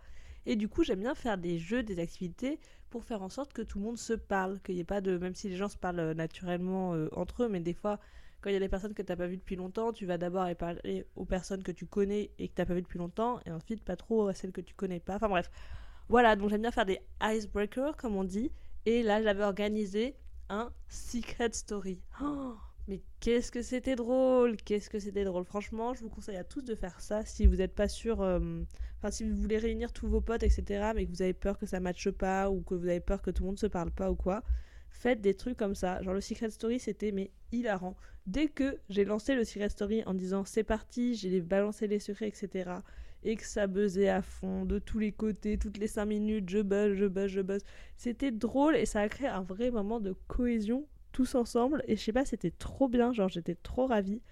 Et 0.46 0.56
du 0.56 0.68
coup, 0.68 0.82
j'aime 0.82 1.00
bien 1.00 1.14
faire 1.14 1.38
des 1.38 1.58
jeux, 1.58 1.82
des 1.82 1.98
activités 2.00 2.58
pour 2.90 3.04
faire 3.04 3.22
en 3.22 3.28
sorte 3.28 3.52
que 3.52 3.62
tout 3.62 3.78
le 3.78 3.84
monde 3.84 3.98
se 3.98 4.12
parle, 4.12 4.60
qu'il 4.60 4.74
n'y 4.74 4.80
ait 4.80 4.84
pas 4.84 5.00
de... 5.00 5.18
Même 5.18 5.34
si 5.34 5.48
les 5.48 5.56
gens 5.56 5.68
se 5.68 5.76
parlent 5.76 6.00
euh, 6.00 6.14
naturellement 6.14 6.94
euh, 6.94 7.08
entre 7.12 7.44
eux, 7.44 7.48
mais 7.48 7.60
des 7.60 7.74
fois, 7.74 7.98
quand 8.40 8.50
il 8.50 8.54
y 8.54 8.56
a 8.56 8.60
des 8.60 8.68
personnes 8.68 8.94
que 8.94 9.02
tu 9.02 9.10
n'as 9.12 9.16
pas 9.16 9.26
vues 9.26 9.36
depuis 9.36 9.56
longtemps, 9.56 9.92
tu 9.92 10.06
vas 10.06 10.18
d'abord 10.18 10.46
parler 10.56 11.06
aux 11.16 11.24
personnes 11.24 11.62
que 11.62 11.72
tu 11.72 11.86
connais 11.86 12.30
et 12.38 12.48
que 12.48 12.54
tu 12.54 12.60
n'as 12.60 12.66
pas 12.66 12.74
vues 12.74 12.82
depuis 12.82 12.98
longtemps, 12.98 13.40
et 13.46 13.50
ensuite 13.50 13.82
pas 13.84 13.96
trop 13.96 14.28
à 14.28 14.34
celles 14.34 14.52
que 14.52 14.60
tu 14.60 14.74
connais 14.74 15.00
pas. 15.00 15.16
Enfin 15.16 15.28
bref. 15.28 15.50
Voilà, 16.08 16.36
donc 16.36 16.48
j'aime 16.48 16.62
bien 16.62 16.70
faire 16.70 16.86
des 16.86 17.00
icebreakers, 17.22 17.96
comme 17.96 18.16
on 18.16 18.24
dit. 18.24 18.50
Et 18.86 19.02
là, 19.02 19.22
j'avais 19.22 19.44
organisé 19.44 20.16
un 20.48 20.72
secret 20.88 21.50
story. 21.52 22.00
Oh, 22.22 22.54
mais 22.88 23.02
qu'est-ce 23.20 23.52
que 23.52 23.62
c'était 23.62 23.96
drôle 23.96 24.56
Qu'est-ce 24.56 24.90
que 24.90 24.98
c'était 24.98 25.24
drôle 25.24 25.44
Franchement, 25.44 25.94
je 25.94 26.00
vous 26.00 26.08
conseille 26.08 26.36
à 26.36 26.44
tous 26.44 26.62
de 26.62 26.74
faire 26.74 27.00
ça 27.00 27.24
si 27.24 27.46
vous 27.46 27.56
n'êtes 27.56 27.74
pas 27.74 27.88
sûr. 27.88 28.22
Euh, 28.22 28.40
enfin, 28.98 29.10
si 29.10 29.24
vous 29.24 29.36
voulez 29.36 29.58
réunir 29.58 29.92
tous 29.92 30.08
vos 30.08 30.20
potes, 30.20 30.42
etc., 30.42 30.92
mais 30.94 31.06
que 31.06 31.10
vous 31.10 31.22
avez 31.22 31.34
peur 31.34 31.58
que 31.58 31.66
ça 31.66 31.80
matche 31.80 32.10
pas 32.10 32.50
ou 32.50 32.62
que 32.62 32.74
vous 32.74 32.88
avez 32.88 33.00
peur 33.00 33.22
que 33.22 33.30
tout 33.30 33.42
le 33.42 33.48
monde 33.48 33.58
se 33.58 33.66
parle 33.66 33.90
pas 33.90 34.10
ou 34.10 34.16
quoi 34.16 34.42
faites 34.90 35.20
des 35.20 35.34
trucs 35.34 35.56
comme 35.56 35.74
ça. 35.74 36.02
Genre 36.02 36.14
le 36.14 36.20
Secret 36.20 36.50
Story, 36.50 36.78
c'était 36.78 37.12
mais 37.12 37.30
hilarant. 37.52 37.96
Dès 38.26 38.48
que 38.48 38.78
j'ai 38.88 39.04
lancé 39.04 39.34
le 39.34 39.44
Secret 39.44 39.70
Story 39.70 40.02
en 40.06 40.14
disant 40.14 40.44
c'est 40.44 40.64
parti, 40.64 41.14
j'ai 41.14 41.40
balancé 41.40 41.86
les 41.86 41.98
secrets, 41.98 42.28
etc. 42.28 42.70
Et 43.24 43.36
que 43.36 43.44
ça 43.44 43.66
buzzait 43.66 44.08
à 44.08 44.22
fond, 44.22 44.64
de 44.64 44.78
tous 44.78 44.98
les 44.98 45.12
côtés, 45.12 45.58
toutes 45.58 45.78
les 45.78 45.88
5 45.88 46.04
minutes, 46.06 46.48
je 46.48 46.60
buzz, 46.60 46.94
je 46.94 47.06
buzz, 47.06 47.30
je 47.30 47.40
buzz. 47.40 47.62
C'était 47.96 48.30
drôle 48.30 48.76
et 48.76 48.86
ça 48.86 49.00
a 49.00 49.08
créé 49.08 49.28
un 49.28 49.42
vrai 49.42 49.70
moment 49.70 50.00
de 50.00 50.14
cohésion 50.28 50.86
tous 51.12 51.34
ensemble. 51.34 51.82
Et 51.86 51.96
je 51.96 52.02
sais 52.02 52.12
pas, 52.12 52.24
c'était 52.24 52.50
trop 52.50 52.88
bien, 52.88 53.12
genre 53.12 53.28
j'étais 53.28 53.54
trop 53.56 53.86
ravie. 53.86 54.22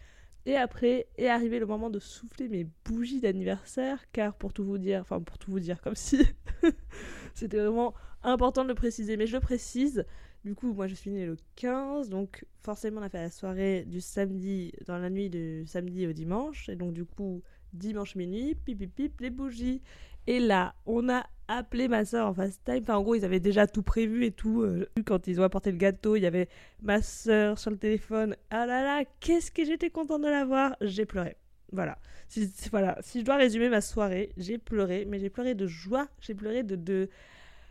Et 0.47 0.56
après 0.56 1.09
est 1.18 1.28
arrivé 1.28 1.59
le 1.59 1.66
moment 1.66 1.90
de 1.90 1.99
souffler 1.99 2.49
mes 2.49 2.66
bougies 2.85 3.21
d'anniversaire, 3.21 4.04
car 4.12 4.35
pour 4.37 4.52
tout 4.52 4.64
vous 4.64 4.78
dire, 4.78 5.00
enfin 5.00 5.21
pour 5.21 5.38
tout 5.38 5.50
vous 5.50 5.61
dire, 5.61 5.80
comme 5.80 5.97
si 5.97 6.21
c'était 7.35 7.59
vraiment 7.59 7.95
important 8.23 8.62
de 8.62 8.68
le 8.68 8.75
préciser, 8.75 9.16
mais 9.16 9.26
je 9.26 9.35
le 9.35 9.40
précise, 9.40 10.04
Du 10.45 10.54
coup, 10.54 10.73
moi 10.75 10.87
je 10.87 10.95
suis 10.95 11.11
née 11.11 11.26
le 11.26 11.37
15, 11.56 12.09
donc 12.09 12.47
forcément 12.62 13.00
on 13.00 13.04
a 13.04 13.09
fait 13.09 13.18
la 13.21 13.30
soirée 13.30 13.85
du 13.87 14.00
samedi, 14.00 14.73
dans 14.87 14.99
la 14.99 15.11
nuit 15.11 15.28
du 15.30 15.64
samedi 15.66 16.06
au 16.06 16.12
dimanche. 16.12 16.68
Et 16.68 16.76
donc 16.76 16.92
du 16.95 17.04
coup, 17.04 17.42
dimanche 17.73 18.14
minuit, 18.16 18.54
pip 18.54 18.78
pip 18.78 18.95
pip, 18.95 19.21
les 19.21 19.30
bougies. 19.30 19.83
Et 20.28 20.38
là, 20.40 20.75
on 20.87 21.09
a 21.09 21.26
appelé 21.48 21.88
ma 21.88 22.04
soeur 22.04 22.26
en 22.28 22.34
FaceTime. 22.34 22.82
Enfin, 22.82 22.96
en 22.96 23.02
gros, 23.02 23.14
ils 23.14 23.24
avaient 23.24 23.40
déjà 23.40 23.66
tout 23.66 23.82
prévu 23.82 24.24
et 24.24 24.30
tout. 24.30 24.62
Euh, 24.62 24.88
quand 25.04 25.26
ils 25.26 25.40
ont 25.40 25.44
apporté 25.44 25.70
le 25.70 25.76
gâteau, 25.76 26.16
il 26.16 26.22
y 26.22 26.26
avait 26.26 26.48
ma 26.82 27.02
soeur 27.02 27.58
sur 27.58 27.70
le 27.70 27.76
téléphone. 27.76 28.36
Ah 28.50 28.66
là 28.66 28.82
là, 28.82 29.04
qu'est-ce 29.20 29.50
que 29.50 29.64
j'étais 29.64 29.90
contente 29.90 30.22
de 30.22 30.28
la 30.28 30.44
voir. 30.44 30.76
J'ai 30.80 31.06
pleuré. 31.06 31.36
Voilà. 31.72 31.98
Si, 32.28 32.50
voilà. 32.70 32.96
si 33.02 33.20
je 33.20 33.24
dois 33.24 33.36
résumer 33.36 33.68
ma 33.68 33.80
soirée, 33.80 34.32
j'ai 34.36 34.58
pleuré, 34.58 35.04
mais 35.08 35.18
j'ai 35.18 35.30
pleuré 35.30 35.54
de 35.54 35.66
joie. 35.66 36.08
J'ai 36.20 36.34
pleuré 36.34 36.62
de. 36.62 37.08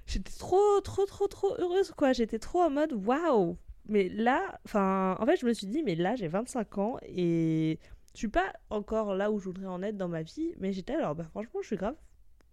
J'étais 0.05 0.37
trop, 0.37 0.81
trop, 0.81 1.05
trop, 1.05 1.27
trop 1.27 1.55
heureuse, 1.57 1.91
quoi. 1.91 2.13
J'étais 2.13 2.39
trop 2.39 2.61
en 2.61 2.69
mode 2.69 2.93
waouh. 2.93 3.57
Mais 3.87 4.09
là, 4.09 4.59
enfin, 4.65 5.15
en 5.19 5.25
fait, 5.25 5.37
je 5.37 5.45
me 5.45 5.53
suis 5.53 5.67
dit, 5.67 5.83
mais 5.83 5.95
là, 5.95 6.15
j'ai 6.15 6.27
25 6.27 6.77
ans 6.79 6.97
et 7.03 7.79
je 8.13 8.19
suis 8.19 8.27
pas 8.27 8.53
encore 8.69 9.13
là 9.13 9.31
où 9.31 9.39
je 9.39 9.45
voudrais 9.45 9.67
en 9.67 9.83
être 9.83 9.97
dans 9.97 10.07
ma 10.07 10.23
vie, 10.23 10.53
mais 10.57 10.71
j'étais 10.71 10.93
alors, 10.93 11.15
bah, 11.15 11.25
franchement, 11.29 11.59
je 11.61 11.67
suis 11.67 11.75
grave 11.75 11.95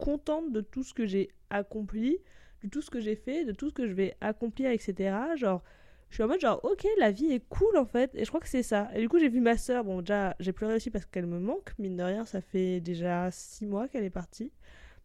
contente 0.02 0.52
de 0.52 0.61
tout 0.61 0.82
ce 0.82 0.92
que 0.92 1.06
j'ai 1.06 1.30
accompli, 1.49 2.18
de 2.64 2.68
tout 2.68 2.82
ce 2.82 2.90
que 2.90 2.99
j'ai 2.99 3.14
fait, 3.14 3.44
de 3.44 3.52
tout 3.52 3.68
ce 3.68 3.75
que 3.75 3.87
je 3.87 3.92
vais 3.92 4.16
accomplir, 4.21 4.71
etc. 4.71 5.16
Genre, 5.37 5.62
je 6.11 6.16
suis 6.16 6.25
en 6.25 6.28
mode 6.28 6.40
genre, 6.40 6.61
ok, 6.64 6.85
la 6.99 7.12
vie 7.12 7.32
est 7.32 7.49
cool 7.49 7.76
en 7.76 7.87
fait, 7.87 8.11
et 8.14 8.25
je 8.25 8.28
crois 8.28 8.40
que 8.40 8.49
c'est 8.49 8.64
ça. 8.64 8.90
Et 8.94 9.00
du 9.00 9.09
coup, 9.09 9.21
j'ai 9.21 9.28
vu 9.28 9.40
ma 9.40 9.56
soeur, 9.56 9.85
bon, 9.85 10.00
déjà, 10.00 10.35
j'ai 10.40 10.52
pleuré 10.52 10.75
aussi 10.75 10.90
parce 10.90 11.06
qu'elle 11.06 11.26
me 11.26 11.38
manque, 11.38 11.73
mine 11.78 11.97
de 11.97 12.02
rien, 12.02 12.25
ça 12.25 12.40
fait 12.40 12.80
déjà 12.80 13.30
six 13.30 13.64
mois 13.64 13.87
qu'elle 13.87 14.04
est 14.04 14.11
partie, 14.11 14.50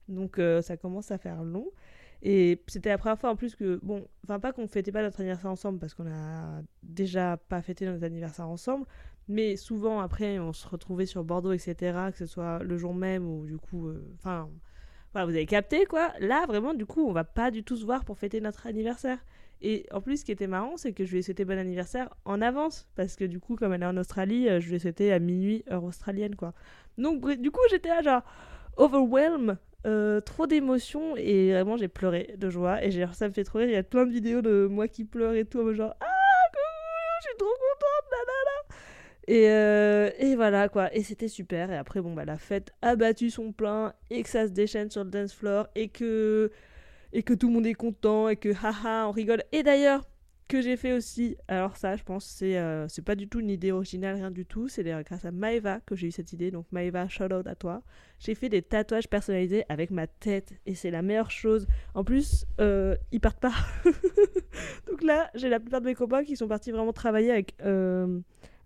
donc 0.10 0.40
euh, 0.40 0.62
ça 0.64 0.78
commence 0.78 1.12
à 1.12 1.20
faire 1.20 1.44
long. 1.44 1.68
Et 2.24 2.64
c'était 2.68 2.90
la 2.90 2.98
première 2.98 3.20
fois 3.20 3.30
en 3.30 3.36
plus 3.36 3.56
que, 3.56 3.80
bon, 3.84 4.08
enfin, 4.24 4.40
pas 4.40 4.52
qu'on 4.52 4.68
fêtait 4.68 4.92
pas 4.92 5.04
notre 5.04 5.20
anniversaire 5.20 5.52
ensemble 5.52 5.78
parce 5.78 5.94
qu'on 5.94 6.08
a 6.08 6.64
déjà 6.82 7.38
pas 7.38 7.62
fêté 7.62 7.86
notre 7.86 8.04
anniversaire 8.04 8.48
ensemble, 8.50 8.88
mais 9.28 9.56
souvent 9.56 10.00
après, 10.00 10.40
on 10.40 10.52
se 10.54 10.68
retrouvait 10.68 11.06
sur 11.06 11.24
Bordeaux, 11.24 11.52
etc., 11.52 11.76
que 12.12 12.18
ce 12.18 12.26
soit 12.26 12.64
le 12.64 12.76
jour 12.78 12.96
même 12.96 13.28
ou 13.28 13.46
du 13.46 13.58
coup, 13.58 13.88
euh, 13.88 14.04
vous 15.26 15.32
avez 15.32 15.46
capté 15.46 15.86
quoi. 15.86 16.12
Là, 16.20 16.46
vraiment, 16.48 16.74
du 16.74 16.86
coup, 16.86 17.08
on 17.08 17.12
va 17.12 17.24
pas 17.24 17.52
du 17.52 17.64
tout 17.64 17.76
se 17.76 17.86
voir 17.86 18.06
pour 18.06 18.18
fêter 18.18 18.42
notre 18.42 18.68
anniversaire. 18.68 19.20
Et 19.62 19.88
en 19.92 20.02
plus, 20.02 20.18
ce 20.18 20.26
qui 20.26 20.32
était 20.32 20.48
marrant, 20.48 20.78
c'est 20.78 20.94
que 20.94 21.04
je 21.04 21.12
lui 21.12 21.20
ai 21.20 21.22
souhaité 21.22 21.44
bon 21.46 21.58
anniversaire 21.58 22.10
en 22.26 22.42
avance. 22.42 22.88
Parce 22.96 23.16
que 23.16 23.26
du 23.26 23.40
coup, 23.40 23.56
comme 23.56 23.74
elle 23.74 23.84
est 23.84 23.88
en 23.88 23.98
Australie, 23.98 24.50
euh, 24.50 24.60
je 24.60 24.70
lui 24.70 24.76
ai 24.76 24.80
souhaité 24.80 25.12
à 25.12 25.20
minuit, 25.20 25.64
heure 25.72 25.84
australienne, 25.84 26.36
quoi. 26.36 26.54
Donc, 26.98 27.28
du 27.40 27.52
coup, 27.52 27.62
j'étais 27.70 27.90
là, 27.90 28.02
genre, 28.02 28.22
overwhelmed, 28.78 29.58
euh, 29.86 30.22
trop 30.22 30.46
d'émotions. 30.46 31.16
Et 31.18 31.52
vraiment, 31.54 31.78
j'ai 31.78 31.88
pleuré 31.88 32.36
de 32.38 32.50
joie. 32.50 32.84
Et 32.84 32.92
ça 33.14 33.28
me 33.28 33.34
fait 33.34 33.44
trop 33.44 33.60
rire. 33.60 33.70
Il 33.70 33.74
y 33.74 33.78
a 33.78 33.84
plein 33.84 34.06
de 34.06 34.12
vidéos 34.12 34.42
de 34.42 34.68
moi 34.70 34.88
qui 34.88 35.06
pleure 35.06 35.34
et 35.34 35.46
tout. 35.46 35.74
Genre, 35.74 35.96
ah, 36.00 36.06
je 37.22 37.28
suis 37.28 37.38
trop 37.38 37.48
contente, 37.48 38.12
nanana. 38.12 38.82
Et, 39.28 39.50
euh, 39.50 40.10
et 40.20 40.36
voilà 40.36 40.70
quoi, 40.70 40.94
et 40.96 41.04
c'était 41.04 41.28
super. 41.28 41.70
Et 41.72 41.78
après, 41.78 42.02
bon, 42.02 42.14
bah, 42.14 42.24
la 42.26 42.38
fête 42.38 42.72
a 42.82 42.96
battu 42.96 43.30
son 43.30 43.52
plein 43.52 43.94
et 44.10 44.24
que 44.24 44.30
ça 44.30 44.48
se 44.48 44.52
déchaîne 44.54 44.90
sur 44.90 45.04
le 45.04 45.10
dance 45.10 45.34
floor 45.34 45.68
et 45.76 45.90
que, 45.90 46.50
et 47.12 47.24
que 47.24 47.34
tout 47.34 47.48
le 47.48 47.54
monde 47.54 47.68
est 47.68 47.74
content 47.74 48.30
et 48.30 48.38
que 48.38 48.50
haha, 48.50 49.08
on 49.08 49.12
rigole. 49.12 49.44
Et 49.52 49.64
d'ailleurs, 49.64 50.04
que 50.48 50.62
j'ai 50.62 50.78
fait 50.78 50.94
aussi, 50.94 51.36
alors 51.50 51.76
ça, 51.76 51.98
je 51.98 52.04
pense, 52.04 52.26
c'est 52.26 52.58
euh, 52.58 52.88
pas 53.06 53.16
du 53.16 53.28
tout 53.28 53.42
une 53.42 53.50
idée 53.50 53.74
originale, 53.74 54.16
rien 54.16 54.32
du 54.32 54.46
tout. 54.46 54.70
C'est 54.70 54.84
grâce 55.04 55.26
à 55.26 55.32
Maeva 55.32 55.82
que 55.82 55.96
j'ai 55.96 56.08
eu 56.08 56.12
cette 56.12 56.32
idée. 56.32 56.52
Donc, 56.52 56.66
Maeva, 56.72 57.10
shout 57.10 57.34
out 57.34 57.46
à 57.48 57.56
toi. 57.56 57.82
J'ai 58.20 58.34
fait 58.34 58.48
des 58.48 58.62
tatouages 58.62 59.10
personnalisés 59.10 59.66
avec 59.68 59.92
ma 59.92 60.08
tête 60.08 60.54
et 60.66 60.74
c'est 60.74 60.90
la 60.90 61.02
meilleure 61.02 61.32
chose. 61.32 61.68
En 61.94 62.06
plus, 62.06 62.46
euh, 62.62 62.96
ils 63.12 63.20
partent 63.20 63.42
pas. 63.42 63.54
donc 64.88 65.04
là, 65.04 65.30
j'ai 65.36 65.50
la 65.50 65.60
plupart 65.60 65.82
de 65.82 65.88
mes 65.88 65.96
copains 65.96 66.24
qui 66.24 66.38
sont 66.38 66.48
partis 66.48 66.72
vraiment 66.72 66.94
travailler 66.94 67.32
avec 67.32 67.56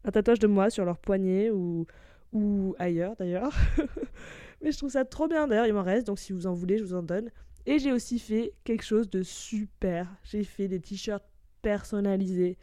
un 0.03 0.11
tatouage 0.11 0.39
de 0.39 0.47
moi 0.47 0.69
sur 0.69 0.85
leur 0.85 0.97
poignet 0.97 1.51
ou, 1.51 1.85
ou 2.33 2.75
ailleurs 2.79 3.15
d'ailleurs. 3.17 3.53
Mais 4.61 4.71
je 4.71 4.77
trouve 4.77 4.91
ça 4.91 5.05
trop 5.05 5.27
bien. 5.27 5.47
D'ailleurs, 5.47 5.65
il 5.65 5.73
m'en 5.73 5.83
reste, 5.83 6.07
donc 6.07 6.19
si 6.19 6.33
vous 6.33 6.47
en 6.47 6.53
voulez, 6.53 6.77
je 6.77 6.83
vous 6.83 6.93
en 6.93 7.03
donne. 7.03 7.29
Et 7.65 7.79
j'ai 7.79 7.91
aussi 7.91 8.19
fait 8.19 8.53
quelque 8.63 8.83
chose 8.83 9.09
de 9.09 9.23
super. 9.23 10.07
J'ai 10.23 10.43
fait 10.43 10.67
des 10.67 10.79
t-shirts 10.79 11.25
personnalisés 11.61 12.57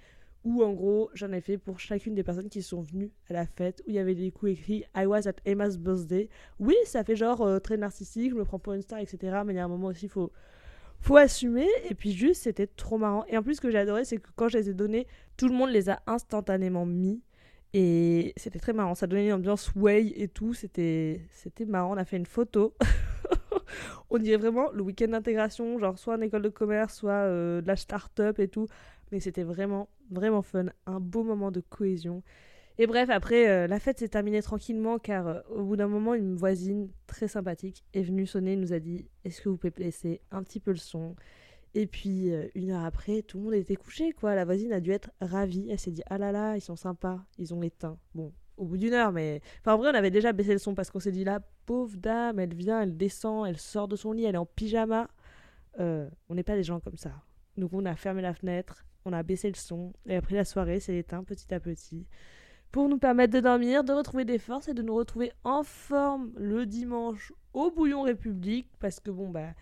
où 0.44 0.62
en 0.62 0.72
gros 0.72 1.10
j'en 1.14 1.32
ai 1.32 1.40
fait 1.40 1.58
pour 1.58 1.80
chacune 1.80 2.14
des 2.14 2.22
personnes 2.22 2.48
qui 2.48 2.62
sont 2.62 2.80
venues 2.80 3.10
à 3.28 3.32
la 3.32 3.46
fête 3.46 3.82
où 3.86 3.90
il 3.90 3.96
y 3.96 3.98
avait 3.98 4.14
des 4.14 4.30
coups 4.30 4.52
écrits 4.52 4.84
I 4.96 5.06
was 5.06 5.28
at 5.28 5.34
Emma's 5.44 5.76
birthday. 5.76 6.28
Oui, 6.58 6.74
ça 6.84 7.04
fait 7.04 7.16
genre 7.16 7.42
euh, 7.42 7.58
très 7.58 7.76
narcissique, 7.76 8.30
je 8.30 8.36
me 8.36 8.44
prends 8.44 8.58
pour 8.58 8.72
une 8.72 8.82
star, 8.82 8.98
etc. 9.00 9.42
Mais 9.44 9.54
il 9.54 9.56
y 9.56 9.60
a 9.60 9.64
un 9.64 9.68
moment 9.68 9.88
aussi, 9.88 10.06
il 10.06 10.10
faut, 10.10 10.32
faut 11.00 11.16
assumer. 11.16 11.68
Et 11.88 11.94
puis 11.94 12.12
juste, 12.12 12.42
c'était 12.42 12.66
trop 12.66 12.98
marrant. 12.98 13.24
Et 13.28 13.36
en 13.36 13.42
plus, 13.42 13.56
ce 13.56 13.60
que 13.60 13.70
j'ai 13.70 13.78
adoré, 13.78 14.04
c'est 14.04 14.18
que 14.18 14.28
quand 14.36 14.48
je 14.48 14.58
les 14.58 14.70
ai 14.70 14.74
donnés, 14.74 15.06
tout 15.36 15.48
le 15.48 15.54
monde 15.54 15.70
les 15.70 15.90
a 15.90 16.00
instantanément 16.06 16.86
mis. 16.86 17.20
Et 17.74 18.32
c'était 18.36 18.58
très 18.58 18.72
marrant, 18.72 18.94
ça 18.94 19.06
donnait 19.06 19.26
une 19.26 19.34
ambiance 19.34 19.72
way 19.76 20.12
et 20.16 20.28
tout, 20.28 20.54
c'était 20.54 21.20
marrant, 21.66 21.92
on 21.94 21.96
a 21.98 22.04
fait 22.04 22.16
une 22.16 22.26
photo. 22.26 22.74
on 24.10 24.18
dirait 24.18 24.38
vraiment 24.38 24.70
le 24.72 24.82
week-end 24.82 25.08
d'intégration, 25.08 25.78
genre 25.78 25.98
soit 25.98 26.14
en 26.14 26.20
école 26.20 26.42
de 26.42 26.48
commerce, 26.48 26.94
soit 26.94 27.12
euh, 27.12 27.60
de 27.60 27.66
la 27.66 27.76
start-up 27.76 28.38
et 28.38 28.48
tout. 28.48 28.66
Mais 29.12 29.20
c'était 29.20 29.42
vraiment, 29.42 29.88
vraiment 30.10 30.42
fun, 30.42 30.66
un 30.86 31.00
beau 31.00 31.24
moment 31.24 31.50
de 31.50 31.60
cohésion. 31.60 32.22
Et 32.78 32.86
bref, 32.86 33.10
après, 33.10 33.48
euh, 33.48 33.66
la 33.66 33.80
fête 33.80 33.98
s'est 33.98 34.08
terminée 34.08 34.40
tranquillement 34.40 34.98
car 34.98 35.26
euh, 35.26 35.40
au 35.50 35.64
bout 35.64 35.76
d'un 35.76 35.88
moment, 35.88 36.14
une 36.14 36.36
voisine 36.36 36.88
très 37.06 37.26
sympathique 37.26 37.84
est 37.92 38.02
venue 38.02 38.26
sonner 38.26 38.52
et 38.52 38.56
nous 38.56 38.72
a 38.72 38.78
dit 38.78 39.06
Est-ce 39.24 39.40
que 39.42 39.48
vous 39.48 39.56
pouvez 39.56 39.72
laisser 39.78 40.20
un 40.30 40.42
petit 40.42 40.60
peu 40.60 40.70
le 40.70 40.76
son? 40.76 41.16
Et 41.74 41.86
puis, 41.86 42.32
euh, 42.32 42.48
une 42.54 42.70
heure 42.70 42.84
après, 42.84 43.22
tout 43.22 43.38
le 43.38 43.44
monde 43.44 43.54
était 43.54 43.76
couché, 43.76 44.12
quoi. 44.12 44.34
La 44.34 44.44
voisine 44.44 44.72
a 44.72 44.80
dû 44.80 44.90
être 44.90 45.10
ravie. 45.20 45.68
Elle 45.70 45.78
s'est 45.78 45.90
dit, 45.90 46.02
ah 46.06 46.18
là 46.18 46.32
là, 46.32 46.56
ils 46.56 46.60
sont 46.60 46.76
sympas, 46.76 47.20
ils 47.38 47.54
ont 47.54 47.62
éteint. 47.62 47.98
Bon, 48.14 48.32
au 48.56 48.64
bout 48.64 48.76
d'une 48.76 48.94
heure, 48.94 49.12
mais. 49.12 49.40
Enfin, 49.60 49.74
en 49.74 49.78
vrai, 49.78 49.90
on 49.90 49.94
avait 49.94 50.10
déjà 50.10 50.32
baissé 50.32 50.52
le 50.52 50.58
son 50.58 50.74
parce 50.74 50.90
qu'on 50.90 51.00
s'est 51.00 51.12
dit, 51.12 51.24
là, 51.24 51.40
pauvre 51.66 51.96
dame, 51.96 52.38
elle 52.38 52.54
vient, 52.54 52.82
elle 52.82 52.96
descend, 52.96 53.46
elle 53.46 53.58
sort 53.58 53.88
de 53.88 53.96
son 53.96 54.12
lit, 54.12 54.24
elle 54.24 54.34
est 54.34 54.38
en 54.38 54.46
pyjama. 54.46 55.08
Euh, 55.78 56.08
on 56.28 56.34
n'est 56.34 56.42
pas 56.42 56.56
des 56.56 56.64
gens 56.64 56.80
comme 56.80 56.96
ça. 56.96 57.12
Donc, 57.56 57.72
on 57.72 57.84
a 57.84 57.94
fermé 57.96 58.22
la 58.22 58.34
fenêtre, 58.34 58.84
on 59.04 59.12
a 59.12 59.22
baissé 59.22 59.48
le 59.48 59.56
son, 59.56 59.92
et 60.06 60.16
après, 60.16 60.36
la 60.36 60.44
soirée 60.44 60.80
s'est 60.80 60.96
éteinte 60.96 61.26
petit 61.26 61.52
à 61.52 61.60
petit. 61.60 62.06
Pour 62.70 62.88
nous 62.88 62.98
permettre 62.98 63.32
de 63.32 63.40
dormir, 63.40 63.82
de 63.82 63.92
retrouver 63.92 64.24
des 64.24 64.38
forces 64.38 64.68
et 64.68 64.74
de 64.74 64.82
nous 64.82 64.94
retrouver 64.94 65.32
en 65.42 65.62
forme 65.62 66.32
le 66.36 66.66
dimanche 66.66 67.32
au 67.54 67.70
Bouillon 67.70 68.02
République. 68.02 68.68
Parce 68.78 69.00
que, 69.00 69.10
bon, 69.10 69.30
bah 69.30 69.54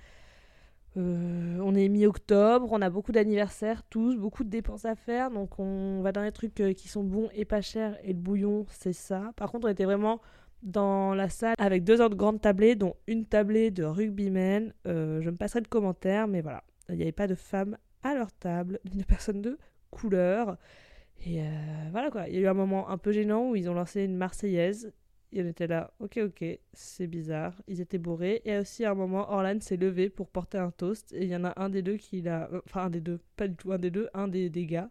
euh, 0.96 1.58
on 1.62 1.74
est 1.74 1.88
mi-octobre, 1.88 2.68
on 2.70 2.80
a 2.80 2.90
beaucoup 2.90 3.12
d'anniversaires, 3.12 3.82
tous, 3.84 4.16
beaucoup 4.16 4.44
de 4.44 4.48
dépenses 4.48 4.84
à 4.84 4.94
faire, 4.94 5.30
donc 5.30 5.58
on 5.58 6.00
va 6.00 6.12
dans 6.12 6.22
les 6.22 6.32
trucs 6.32 6.60
euh, 6.60 6.72
qui 6.72 6.88
sont 6.88 7.04
bons 7.04 7.28
et 7.34 7.44
pas 7.44 7.60
chers, 7.60 7.98
et 8.02 8.12
le 8.12 8.18
bouillon, 8.18 8.66
c'est 8.70 8.92
ça. 8.92 9.32
Par 9.36 9.50
contre, 9.50 9.66
on 9.66 9.70
était 9.70 9.84
vraiment 9.84 10.20
dans 10.62 11.14
la 11.14 11.28
salle 11.28 11.54
avec 11.58 11.84
deux 11.84 12.00
autres 12.00 12.16
grandes 12.16 12.40
tablées, 12.40 12.76
dont 12.76 12.94
une 13.06 13.26
tablée 13.26 13.70
de 13.70 13.84
rugbymen. 13.84 14.72
Euh, 14.86 15.20
je 15.20 15.30
me 15.30 15.36
passerai 15.36 15.60
de 15.60 15.68
commentaires, 15.68 16.28
mais 16.28 16.40
voilà, 16.40 16.64
il 16.88 16.96
n'y 16.96 17.02
avait 17.02 17.12
pas 17.12 17.26
de 17.26 17.34
femmes 17.34 17.76
à 18.02 18.14
leur 18.14 18.32
table, 18.32 18.80
ni 18.90 18.98
de 18.98 19.04
personnes 19.04 19.42
de 19.42 19.58
couleur. 19.90 20.56
Et 21.26 21.40
voilà 21.92 22.10
quoi, 22.10 22.28
il 22.28 22.34
y 22.34 22.38
a 22.38 22.40
eu 22.40 22.46
un 22.46 22.54
moment 22.54 22.90
un 22.90 22.98
peu 22.98 23.10
gênant 23.10 23.50
où 23.50 23.56
ils 23.56 23.70
ont 23.70 23.74
lancé 23.74 24.04
une 24.04 24.16
Marseillaise 24.16 24.92
et 25.36 25.42
on 25.42 25.46
était 25.48 25.66
là, 25.66 25.92
ok, 26.00 26.18
ok, 26.24 26.44
c'est 26.72 27.06
bizarre. 27.06 27.52
Ils 27.68 27.82
étaient 27.82 27.98
bourrés. 27.98 28.40
Et 28.46 28.56
aussi, 28.56 28.86
à 28.86 28.92
un 28.92 28.94
moment, 28.94 29.30
Orlan 29.30 29.60
s'est 29.60 29.76
levé 29.76 30.08
pour 30.08 30.30
porter 30.30 30.56
un 30.56 30.70
toast. 30.70 31.12
Et 31.12 31.24
il 31.24 31.28
y 31.28 31.36
en 31.36 31.44
a 31.44 31.52
un 31.60 31.68
des 31.68 31.82
deux 31.82 31.98
qui 31.98 32.22
l'a. 32.22 32.48
Euh, 32.50 32.62
enfin, 32.64 32.84
un 32.84 32.90
des 32.90 33.02
deux, 33.02 33.20
pas 33.36 33.46
du 33.46 33.54
tout 33.54 33.70
un 33.70 33.78
des 33.78 33.90
deux, 33.90 34.08
un 34.14 34.28
des, 34.28 34.48
gars 34.64 34.88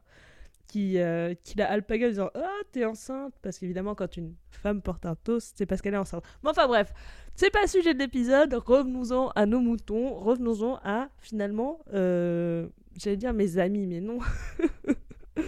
qui, 0.67 0.99
euh, 0.99 1.33
qui 1.43 1.57
l'a 1.57 1.67
alpagué 1.71 2.05
en 2.05 2.09
disant 2.09 2.29
Ah, 2.35 2.59
t'es 2.71 2.85
enceinte 2.85 3.33
Parce 3.41 3.57
qu'évidemment, 3.57 3.95
quand 3.95 4.17
une 4.17 4.35
femme 4.51 4.83
porte 4.83 5.07
un 5.07 5.15
toast, 5.15 5.55
c'est 5.57 5.65
parce 5.65 5.81
qu'elle 5.81 5.95
est 5.95 5.97
enceinte. 5.97 6.23
Mais 6.43 6.51
enfin, 6.51 6.67
bref, 6.67 6.93
c'est 7.33 7.49
pas 7.49 7.63
le 7.63 7.67
sujet 7.67 7.95
de 7.95 7.99
l'épisode. 7.99 8.53
Revenons-en 8.53 9.29
à 9.29 9.47
nos 9.47 9.61
moutons. 9.61 10.13
Revenons-en 10.13 10.79
à, 10.83 11.09
finalement, 11.17 11.79
euh, 11.91 12.67
j'allais 12.97 13.17
dire 13.17 13.33
mes 13.33 13.57
amis, 13.57 13.87
mais 13.87 13.99
non. 13.99 14.19